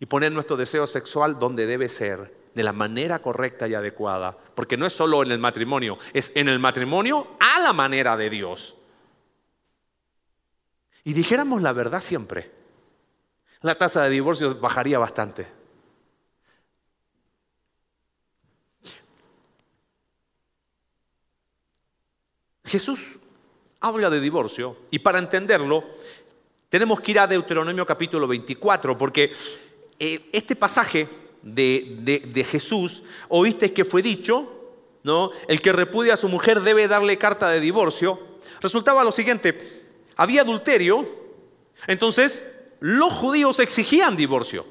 [0.00, 4.76] y poner nuestro deseo sexual donde debe ser, de la manera correcta y adecuada, porque
[4.76, 8.76] no es solo en el matrimonio, es en el matrimonio a la manera de Dios.
[11.04, 12.50] Y dijéramos la verdad siempre,
[13.60, 15.61] la tasa de divorcio bajaría bastante.
[22.72, 23.18] Jesús
[23.80, 25.84] habla de divorcio y para entenderlo
[26.70, 29.30] tenemos que ir a Deuteronomio capítulo 24 porque
[29.98, 31.06] eh, este pasaje
[31.42, 34.50] de, de, Jesús, oíste que fue dicho,
[35.02, 35.32] ¿no?
[35.48, 38.18] El que repudia a su mujer debe darle carta de divorcio.
[38.62, 39.82] Resultaba lo siguiente,
[40.16, 41.06] había adulterio,
[41.86, 42.46] entonces
[42.80, 44.64] los judíos exigían divorcio.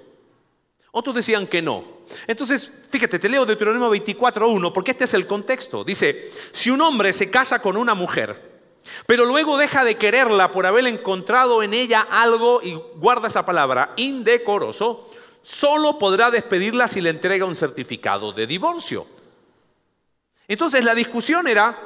[0.91, 1.83] Otros decían que no.
[2.27, 5.83] Entonces, fíjate, te leo Deuteronomio 24.1 porque este es el contexto.
[5.83, 8.51] Dice, si un hombre se casa con una mujer,
[9.05, 13.93] pero luego deja de quererla por haber encontrado en ella algo, y guarda esa palabra,
[13.95, 15.05] indecoroso,
[15.41, 19.07] solo podrá despedirla si le entrega un certificado de divorcio.
[20.47, 21.77] Entonces la discusión era,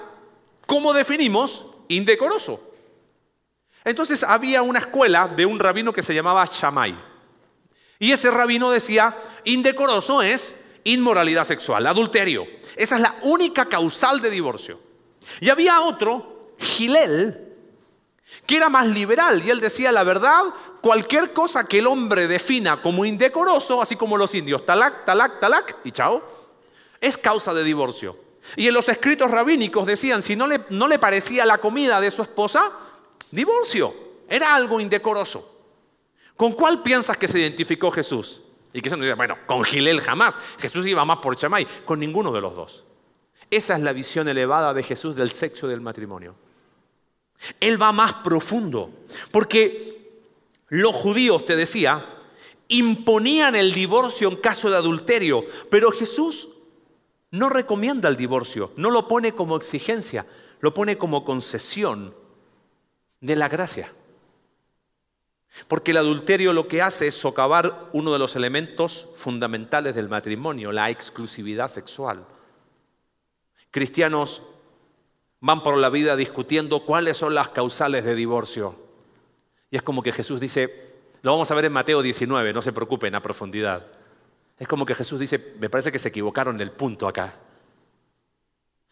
[0.66, 2.60] ¿cómo definimos indecoroso?
[3.84, 7.15] Entonces había una escuela de un rabino que se llamaba Shammai.
[8.06, 12.46] Y ese rabino decía, indecoroso es inmoralidad sexual, adulterio.
[12.76, 14.80] Esa es la única causal de divorcio.
[15.42, 17.36] Y había otro, Gilel,
[18.46, 20.44] que era más liberal y él decía la verdad,
[20.82, 25.78] cualquier cosa que el hombre defina como indecoroso, así como los indios, talac, talac, talac
[25.84, 26.22] y chao,
[27.02, 28.20] es causa de divorcio.
[28.56, 32.12] Y en los escritos rabínicos decían, si no le, no le parecía la comida de
[32.12, 32.72] su esposa,
[33.32, 33.96] divorcio,
[34.30, 35.55] era algo indecoroso.
[36.36, 38.42] ¿Con cuál piensas que se identificó Jesús?
[38.74, 40.36] Y que se nos dice, bueno, con Gilel jamás.
[40.60, 42.84] Jesús iba más por Chamay, con ninguno de los dos.
[43.50, 46.36] Esa es la visión elevada de Jesús del sexo y del matrimonio.
[47.60, 48.90] Él va más profundo,
[49.32, 49.96] porque
[50.70, 52.06] los judíos, te decía,
[52.68, 56.50] imponían el divorcio en caso de adulterio, pero Jesús
[57.32, 60.26] no recomienda el divorcio, no lo pone como exigencia,
[60.60, 62.16] lo pone como concesión
[63.22, 63.92] de la gracia.
[65.68, 70.72] Porque el adulterio lo que hace es socavar uno de los elementos fundamentales del matrimonio,
[70.72, 72.26] la exclusividad sexual.
[73.72, 74.44] Cristianos
[75.40, 78.76] van por la vida discutiendo cuáles son las causales de divorcio.
[79.72, 82.74] Y es como que Jesús dice, lo vamos a ver en Mateo 19, no se
[82.74, 83.86] preocupen a profundidad.
[84.58, 87.36] Es como que Jesús dice, me parece que se equivocaron el punto acá.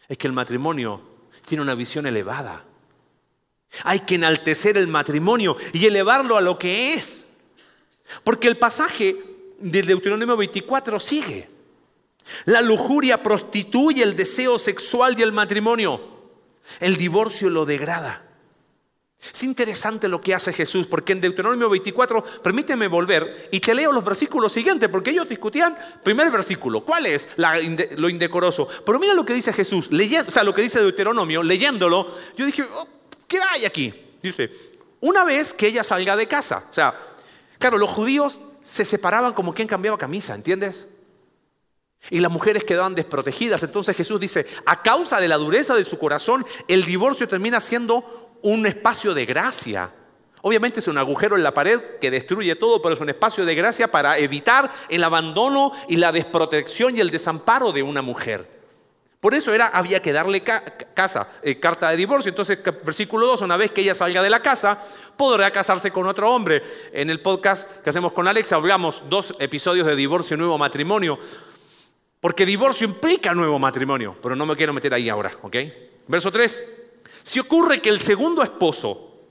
[0.08, 1.02] Es que el matrimonio
[1.48, 2.66] tiene una visión elevada.
[3.84, 7.26] Hay que enaltecer el matrimonio y elevarlo a lo que es.
[8.24, 9.16] Porque el pasaje
[9.60, 11.50] del Deuteronomio 24 sigue.
[12.46, 16.02] La lujuria prostituye el deseo sexual y el matrimonio.
[16.80, 18.24] El divorcio lo degrada.
[19.32, 23.92] Es interesante lo que hace Jesús, porque en Deuteronomio 24, permíteme volver y te leo
[23.92, 28.68] los versículos siguientes, porque ellos discutían, primer versículo, ¿cuál es lo indecoroso?
[28.86, 32.46] Pero mira lo que dice Jesús, leyendo, o sea, lo que dice Deuteronomio, leyéndolo, yo
[32.46, 32.88] dije, oh,
[33.34, 33.92] ¿Qué hay aquí?
[34.22, 34.52] Dice,
[35.00, 36.68] una vez que ella salga de casa.
[36.70, 36.96] O sea,
[37.58, 40.88] claro, los judíos se separaban como quien cambiaba camisa, ¿entiendes?
[42.12, 43.64] Y las mujeres quedaban desprotegidas.
[43.64, 48.38] Entonces Jesús dice, a causa de la dureza de su corazón, el divorcio termina siendo
[48.44, 49.92] un espacio de gracia.
[50.44, 53.56] Obviamente es un agujero en la pared que destruye todo, pero es un espacio de
[53.56, 58.53] gracia para evitar el abandono y la desprotección y el desamparo de una mujer.
[59.24, 62.28] Por eso era, había que darle casa, eh, carta de divorcio.
[62.28, 64.84] Entonces, versículo 2, una vez que ella salga de la casa,
[65.16, 66.62] podrá casarse con otro hombre.
[66.92, 71.18] En el podcast que hacemos con Alex hablamos dos episodios de divorcio y nuevo matrimonio.
[72.20, 75.56] Porque divorcio implica nuevo matrimonio, pero no me quiero meter ahí ahora, ¿ok?
[76.06, 76.64] Verso 3.
[77.24, 79.30] Si ocurre que el segundo esposo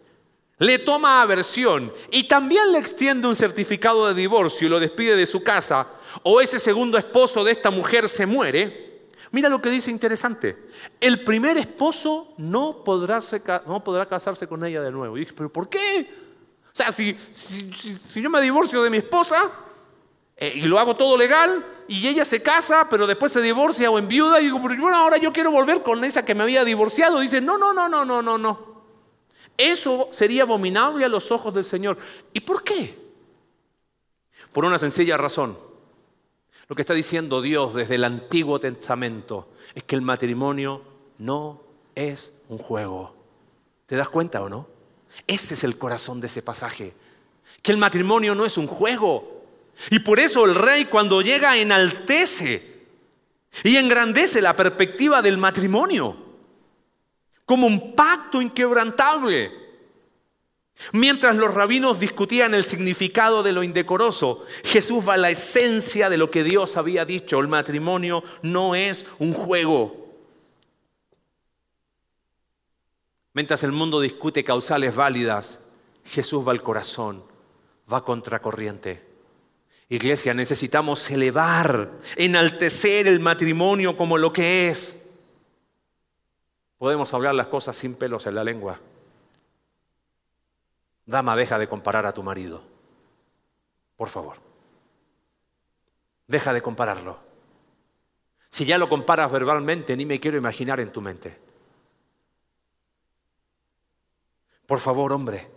[0.57, 5.27] le toma aversión y también le extiende un certificado de divorcio y lo despide de
[5.27, 5.87] su casa,
[6.23, 8.92] o ese segundo esposo de esta mujer se muere,
[9.33, 10.69] Mira lo que dice interesante.
[11.01, 13.21] El primer esposo no podrá,
[13.67, 15.17] no podrá casarse con ella de nuevo.
[15.17, 16.09] Y dije, ¿pero por qué?
[16.67, 19.51] O sea, si, si, yo me divorcio de mi esposa,
[20.35, 23.99] Eh, y lo hago todo legal y ella se casa, pero después se divorcia o
[23.99, 27.21] enviuda y digo, bueno, ahora yo quiero volver con esa que me había divorciado.
[27.21, 28.83] Dice, no, no, no, no, no, no, no.
[29.57, 31.97] Eso sería abominable a los ojos del Señor.
[32.33, 32.99] ¿Y por qué?
[34.53, 35.57] Por una sencilla razón.
[36.69, 40.83] Lo que está diciendo Dios desde el Antiguo Testamento es que el matrimonio
[41.19, 41.63] no
[41.95, 43.15] es un juego.
[43.87, 44.69] ¿Te das cuenta o no?
[45.27, 46.95] Ese es el corazón de ese pasaje.
[47.61, 49.45] Que el matrimonio no es un juego.
[49.91, 52.73] Y por eso el rey cuando llega enaltece
[53.65, 56.17] y engrandece la perspectiva del matrimonio
[57.45, 59.53] como un pacto inquebrantable.
[60.93, 66.19] Mientras los rabinos discutían el significado de lo indecoroso, Jesús va a la esencia de
[66.19, 67.39] lo que Dios había dicho.
[67.39, 70.03] El matrimonio no es un juego.
[73.35, 75.61] Mientras el mundo discute causales válidas,
[76.05, 77.25] Jesús va al corazón,
[77.91, 79.13] va contracorriente.
[79.89, 84.99] Iglesia, necesitamos elevar, enaltecer el matrimonio como lo que es.
[86.79, 88.81] Podemos hablar las cosas sin pelos en la lengua.
[91.07, 92.63] Dama, deja de comparar a tu marido.
[93.97, 94.37] Por favor.
[96.27, 97.19] Deja de compararlo.
[98.49, 101.39] Si ya lo comparas verbalmente, ni me quiero imaginar en tu mente.
[104.67, 105.49] Por favor, hombre,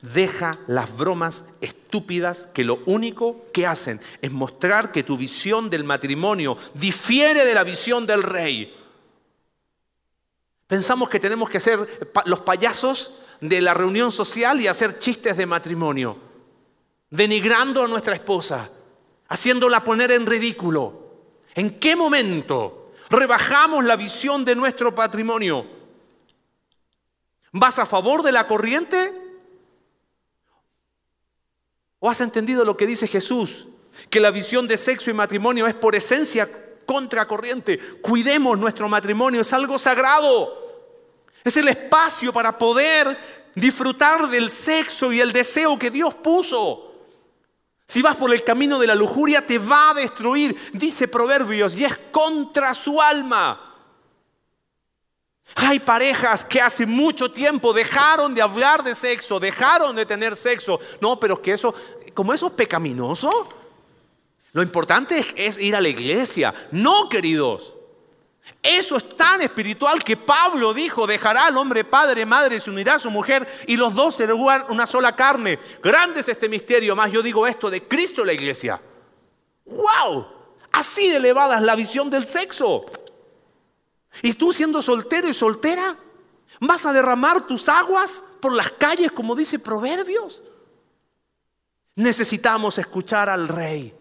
[0.00, 5.84] Deja las bromas estúpidas que lo único que hacen es mostrar que tu visión del
[5.84, 8.76] matrimonio difiere de la visión del rey.
[10.66, 13.12] Pensamos que tenemos que ser los payasos
[13.42, 16.16] de la reunión social y hacer chistes de matrimonio,
[17.10, 18.70] denigrando a nuestra esposa,
[19.28, 21.02] haciéndola poner en ridículo.
[21.54, 25.66] ¿En qué momento rebajamos la visión de nuestro patrimonio?
[27.52, 29.22] ¿Vas a favor de la corriente
[32.04, 33.68] ¿O has entendido lo que dice Jesús?
[34.10, 36.50] Que la visión de sexo y matrimonio es por esencia
[36.84, 37.78] contracorriente.
[38.00, 40.61] Cuidemos nuestro matrimonio, es algo sagrado.
[41.44, 43.16] Es el espacio para poder
[43.54, 46.92] disfrutar del sexo y el deseo que Dios puso.
[47.86, 51.84] Si vas por el camino de la lujuria, te va a destruir, dice Proverbios, y
[51.84, 53.72] es contra su alma.
[55.54, 60.80] Hay parejas que hace mucho tiempo dejaron de hablar de sexo, dejaron de tener sexo.
[61.00, 61.74] No, pero es que eso,
[62.14, 63.48] como eso es pecaminoso,
[64.52, 66.54] lo importante es, ir a la iglesia.
[66.70, 67.74] No, queridos.
[68.60, 72.98] Eso es tan espiritual que Pablo dijo, dejará al hombre padre, madre, se unirá a
[72.98, 75.58] su mujer y los dos serán una sola carne.
[75.82, 78.80] Grande es este misterio, más yo digo esto de Cristo la iglesia.
[79.66, 80.26] ¡Wow!
[80.72, 82.82] Así de elevada es la visión del sexo.
[84.22, 85.96] Y tú siendo soltero y soltera,
[86.60, 90.42] vas a derramar tus aguas por las calles, como dice Proverbios.
[91.94, 93.94] Necesitamos escuchar al rey.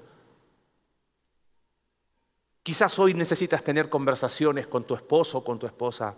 [2.64, 6.16] Quizás hoy necesitas tener conversaciones con tu esposo con tu esposa.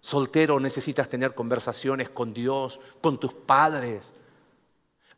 [0.00, 4.12] Soltero necesitas tener conversaciones con Dios, con tus padres.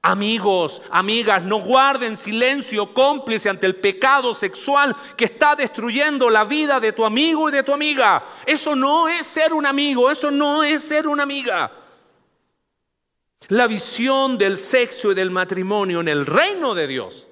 [0.01, 6.79] Amigos, amigas, no guarden silencio cómplice ante el pecado sexual que está destruyendo la vida
[6.79, 8.23] de tu amigo y de tu amiga.
[8.45, 11.73] Eso no es ser un amigo, eso no es ser una amiga.
[13.49, 17.27] La visión del sexo y del matrimonio en el reino de Dios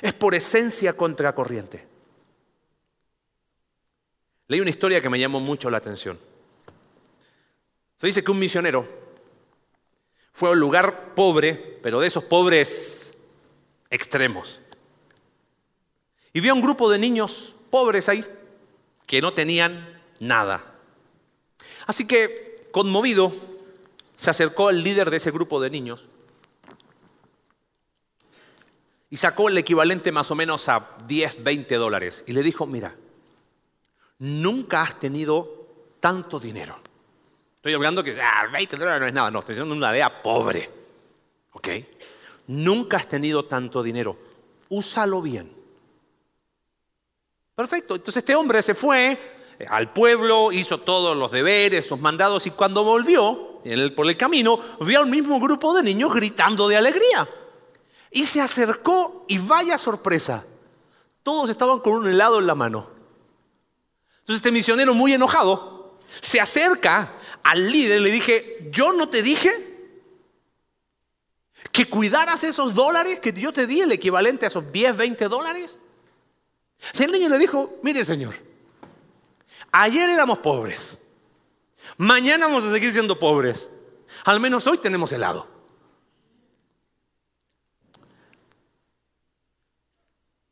[0.00, 1.95] es por esencia contracorriente.
[4.48, 6.18] Leí una historia que me llamó mucho la atención.
[7.98, 8.86] Se dice que un misionero
[10.32, 13.14] fue a un lugar pobre, pero de esos pobres
[13.90, 14.60] extremos.
[16.32, 18.24] Y vio a un grupo de niños pobres ahí,
[19.06, 20.74] que no tenían nada.
[21.86, 23.34] Así que, conmovido,
[24.16, 26.04] se acercó al líder de ese grupo de niños
[29.08, 32.96] y sacó el equivalente más o menos a 10, 20 dólares y le dijo, mira,
[34.18, 35.66] nunca has tenido
[36.00, 36.78] tanto dinero.
[37.56, 40.70] Estoy hablando que 20 ah, dólares no es nada, no, estoy diciendo una aldea pobre.
[41.52, 41.68] ¿Ok?
[42.48, 44.16] Nunca has tenido tanto dinero.
[44.68, 45.52] Úsalo bien.
[47.54, 47.94] Perfecto.
[47.94, 49.18] Entonces este hombre se fue
[49.58, 53.56] eh, al pueblo, hizo todos los deberes, sus mandados y cuando volvió
[53.96, 57.26] por el camino vio al mismo grupo de niños gritando de alegría.
[58.12, 60.44] Y se acercó y vaya sorpresa.
[61.22, 62.95] Todos estaban con un helado en la mano.
[64.26, 67.12] Entonces este misionero muy enojado se acerca
[67.44, 69.52] al líder le dije, yo no te dije
[71.70, 75.78] que cuidaras esos dólares que yo te di, el equivalente a esos 10, 20 dólares.
[76.94, 78.34] el niño le dijo, mire señor,
[79.70, 80.98] ayer éramos pobres,
[81.96, 83.70] mañana vamos a seguir siendo pobres,
[84.24, 85.46] al menos hoy tenemos helado.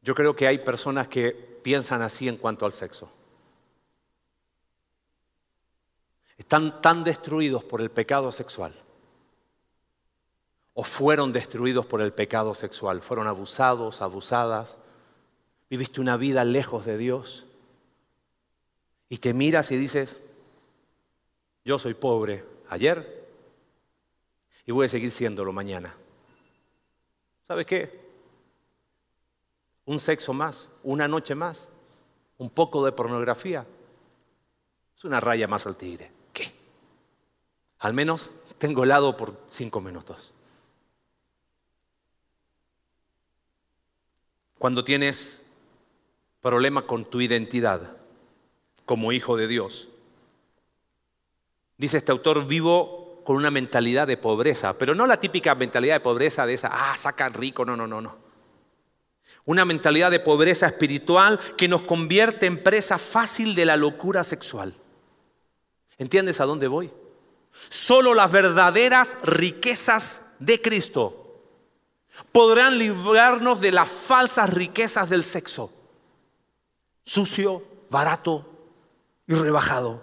[0.01, 3.11] Yo creo que hay personas que piensan así en cuanto al sexo.
[6.45, 8.75] Están tan destruidos por el pecado sexual
[10.75, 14.79] o fueron destruidos por el pecado sexual, fueron abusados, abusadas,
[15.71, 17.47] viviste una vida lejos de Dios
[19.09, 20.21] y te miras y dices,
[21.65, 23.27] yo soy pobre ayer
[24.67, 25.95] y voy a seguir siéndolo mañana.
[27.49, 28.05] ¿Sabes qué?
[29.87, 31.71] Un sexo más, una noche más,
[32.37, 33.67] un poco de pornografía.
[34.95, 36.14] Es una raya más al tigre.
[37.85, 40.33] Al menos tengo helado por cinco minutos.
[44.59, 45.43] Cuando tienes
[46.41, 47.95] problema con tu identidad
[48.87, 49.89] como hijo de Dios,
[51.77, 56.01] dice este autor, vivo con una mentalidad de pobreza, pero no la típica mentalidad de
[56.01, 58.17] pobreza de esa, ah, saca rico, no, no, no, no.
[59.45, 64.75] Una mentalidad de pobreza espiritual que nos convierte en presa fácil de la locura sexual.
[65.99, 66.91] ¿Entiendes a dónde voy?
[67.69, 71.25] Solo las verdaderas riquezas de Cristo
[72.33, 75.71] podrán librarnos de las falsas riquezas del sexo.
[77.05, 78.47] Sucio, barato
[79.27, 80.03] y rebajado.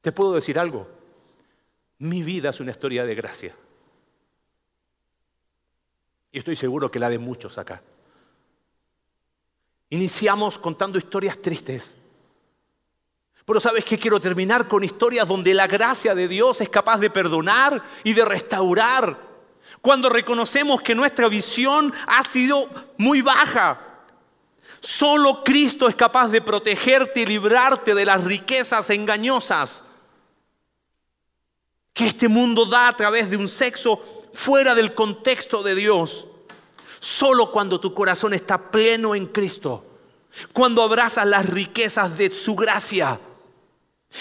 [0.00, 0.88] Te puedo decir algo.
[1.98, 3.54] Mi vida es una historia de gracia.
[6.32, 7.82] Y estoy seguro que la de muchos acá.
[9.90, 11.94] Iniciamos contando historias tristes.
[13.44, 17.10] Pero sabes que quiero terminar con historias donde la gracia de Dios es capaz de
[17.10, 19.16] perdonar y de restaurar.
[19.80, 22.68] Cuando reconocemos que nuestra visión ha sido
[22.98, 23.80] muy baja.
[24.80, 29.84] Solo Cristo es capaz de protegerte y librarte de las riquezas engañosas
[31.92, 34.00] que este mundo da a través de un sexo
[34.32, 36.26] fuera del contexto de Dios.
[37.00, 39.84] Solo cuando tu corazón está pleno en Cristo,
[40.52, 43.20] cuando abrazas las riquezas de su gracia,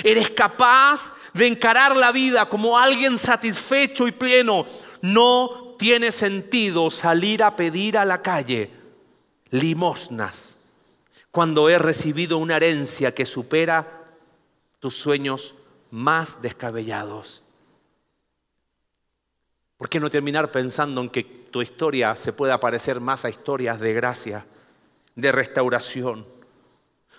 [0.03, 4.65] eres capaz de encarar la vida como alguien satisfecho y pleno.
[5.01, 8.69] No tiene sentido salir a pedir a la calle
[9.49, 10.57] limosnas
[11.31, 14.03] cuando he recibido una herencia que supera
[14.79, 15.55] tus sueños
[15.89, 17.41] más descabellados.
[19.77, 23.79] ¿Por qué no terminar pensando en que tu historia se pueda parecer más a historias
[23.79, 24.45] de gracia,
[25.15, 26.25] de restauración?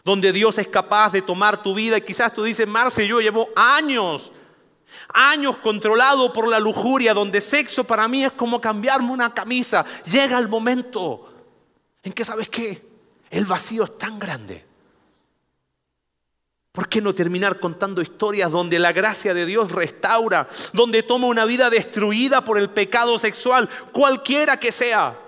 [0.04, 3.48] Donde Dios es capaz de tomar tu vida y quizás tú dices, Marce, yo llevo
[3.54, 4.32] años,
[5.08, 9.84] años controlado por la lujuria, donde sexo para mí es como cambiarme una camisa.
[10.04, 11.32] Llega el momento
[12.02, 12.82] en que, ¿sabes qué?
[13.30, 14.72] El vacío es tan grande
[16.72, 21.44] ¿Por qué no terminar contando historias donde la gracia de Dios restaura, donde toma una
[21.44, 25.18] vida destruida por el pecado sexual, cualquiera que sea?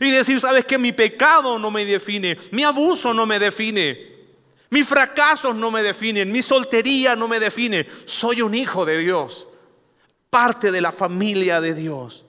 [0.00, 0.78] Y decir, ¿sabes qué?
[0.78, 4.14] Mi pecado no me define, mi abuso no me define,
[4.70, 7.86] mis fracasos no me definen, mi soltería no me define.
[8.04, 9.48] Soy un hijo de Dios,
[10.30, 12.24] parte de la familia de Dios.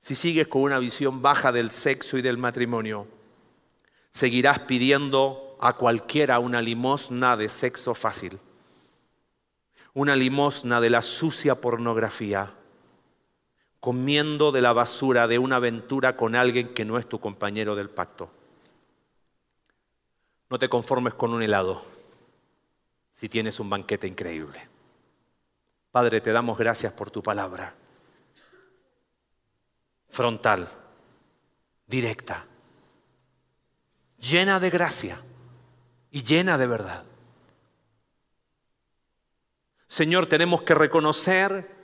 [0.00, 3.06] Si sigues con una visión baja del sexo y del matrimonio,
[4.10, 8.38] seguirás pidiendo a cualquiera una limosna de sexo fácil,
[9.94, 12.52] una limosna de la sucia pornografía,
[13.86, 17.88] comiendo de la basura de una aventura con alguien que no es tu compañero del
[17.88, 18.28] pacto.
[20.50, 21.84] No te conformes con un helado
[23.12, 24.60] si tienes un banquete increíble.
[25.92, 27.74] Padre, te damos gracias por tu palabra.
[30.08, 30.68] Frontal,
[31.86, 32.44] directa,
[34.18, 35.22] llena de gracia
[36.10, 37.04] y llena de verdad.
[39.86, 41.75] Señor, tenemos que reconocer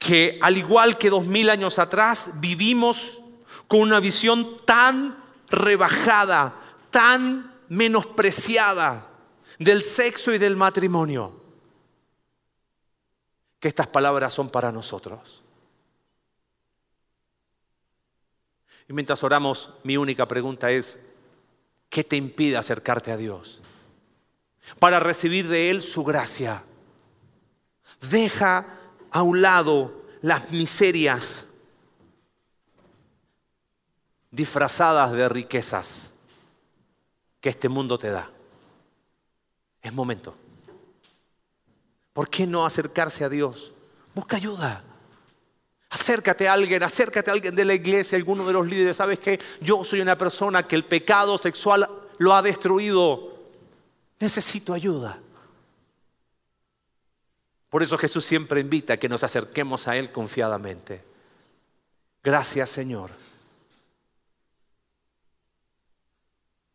[0.00, 3.20] que al igual que dos mil años atrás vivimos
[3.68, 5.16] con una visión tan
[5.48, 6.58] rebajada,
[6.90, 9.06] tan menospreciada
[9.60, 11.40] del sexo y del matrimonio,
[13.60, 15.40] que estas palabras son para nosotros.
[18.88, 20.98] Y mientras oramos, mi única pregunta es,
[21.90, 23.60] ¿Qué te impide acercarte a Dios?
[24.78, 26.62] Para recibir de Él su gracia.
[28.08, 28.79] Deja
[29.10, 31.46] a un lado las miserias
[34.30, 36.10] disfrazadas de riquezas
[37.40, 38.30] que este mundo te da.
[39.82, 40.34] Es momento.
[42.12, 43.72] ¿Por qué no acercarse a Dios?
[44.14, 44.84] Busca ayuda.
[45.88, 48.96] Acércate a alguien, acércate a alguien de la iglesia, alguno de los líderes.
[48.96, 51.88] ¿Sabes que Yo soy una persona que el pecado sexual
[52.18, 53.38] lo ha destruido.
[54.20, 55.18] Necesito ayuda.
[57.70, 61.02] Por eso Jesús siempre invita a que nos acerquemos a Él confiadamente.
[62.22, 63.12] Gracias Señor,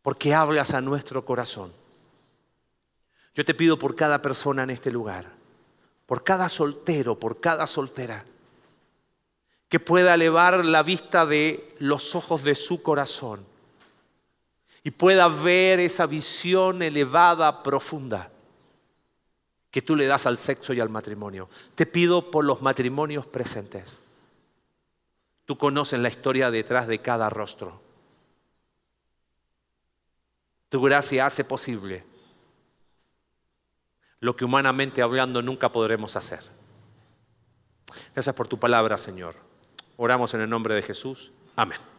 [0.00, 1.70] porque hablas a nuestro corazón.
[3.34, 5.30] Yo te pido por cada persona en este lugar,
[6.06, 8.24] por cada soltero, por cada soltera,
[9.68, 13.44] que pueda elevar la vista de los ojos de su corazón
[14.82, 18.30] y pueda ver esa visión elevada, profunda
[19.76, 21.50] que tú le das al sexo y al matrimonio.
[21.74, 23.98] Te pido por los matrimonios presentes.
[25.44, 27.78] Tú conoces la historia detrás de cada rostro.
[30.70, 32.04] Tu gracia hace posible
[34.20, 36.40] lo que humanamente hablando nunca podremos hacer.
[38.14, 39.34] Gracias por tu palabra, Señor.
[39.98, 41.32] Oramos en el nombre de Jesús.
[41.54, 41.95] Amén.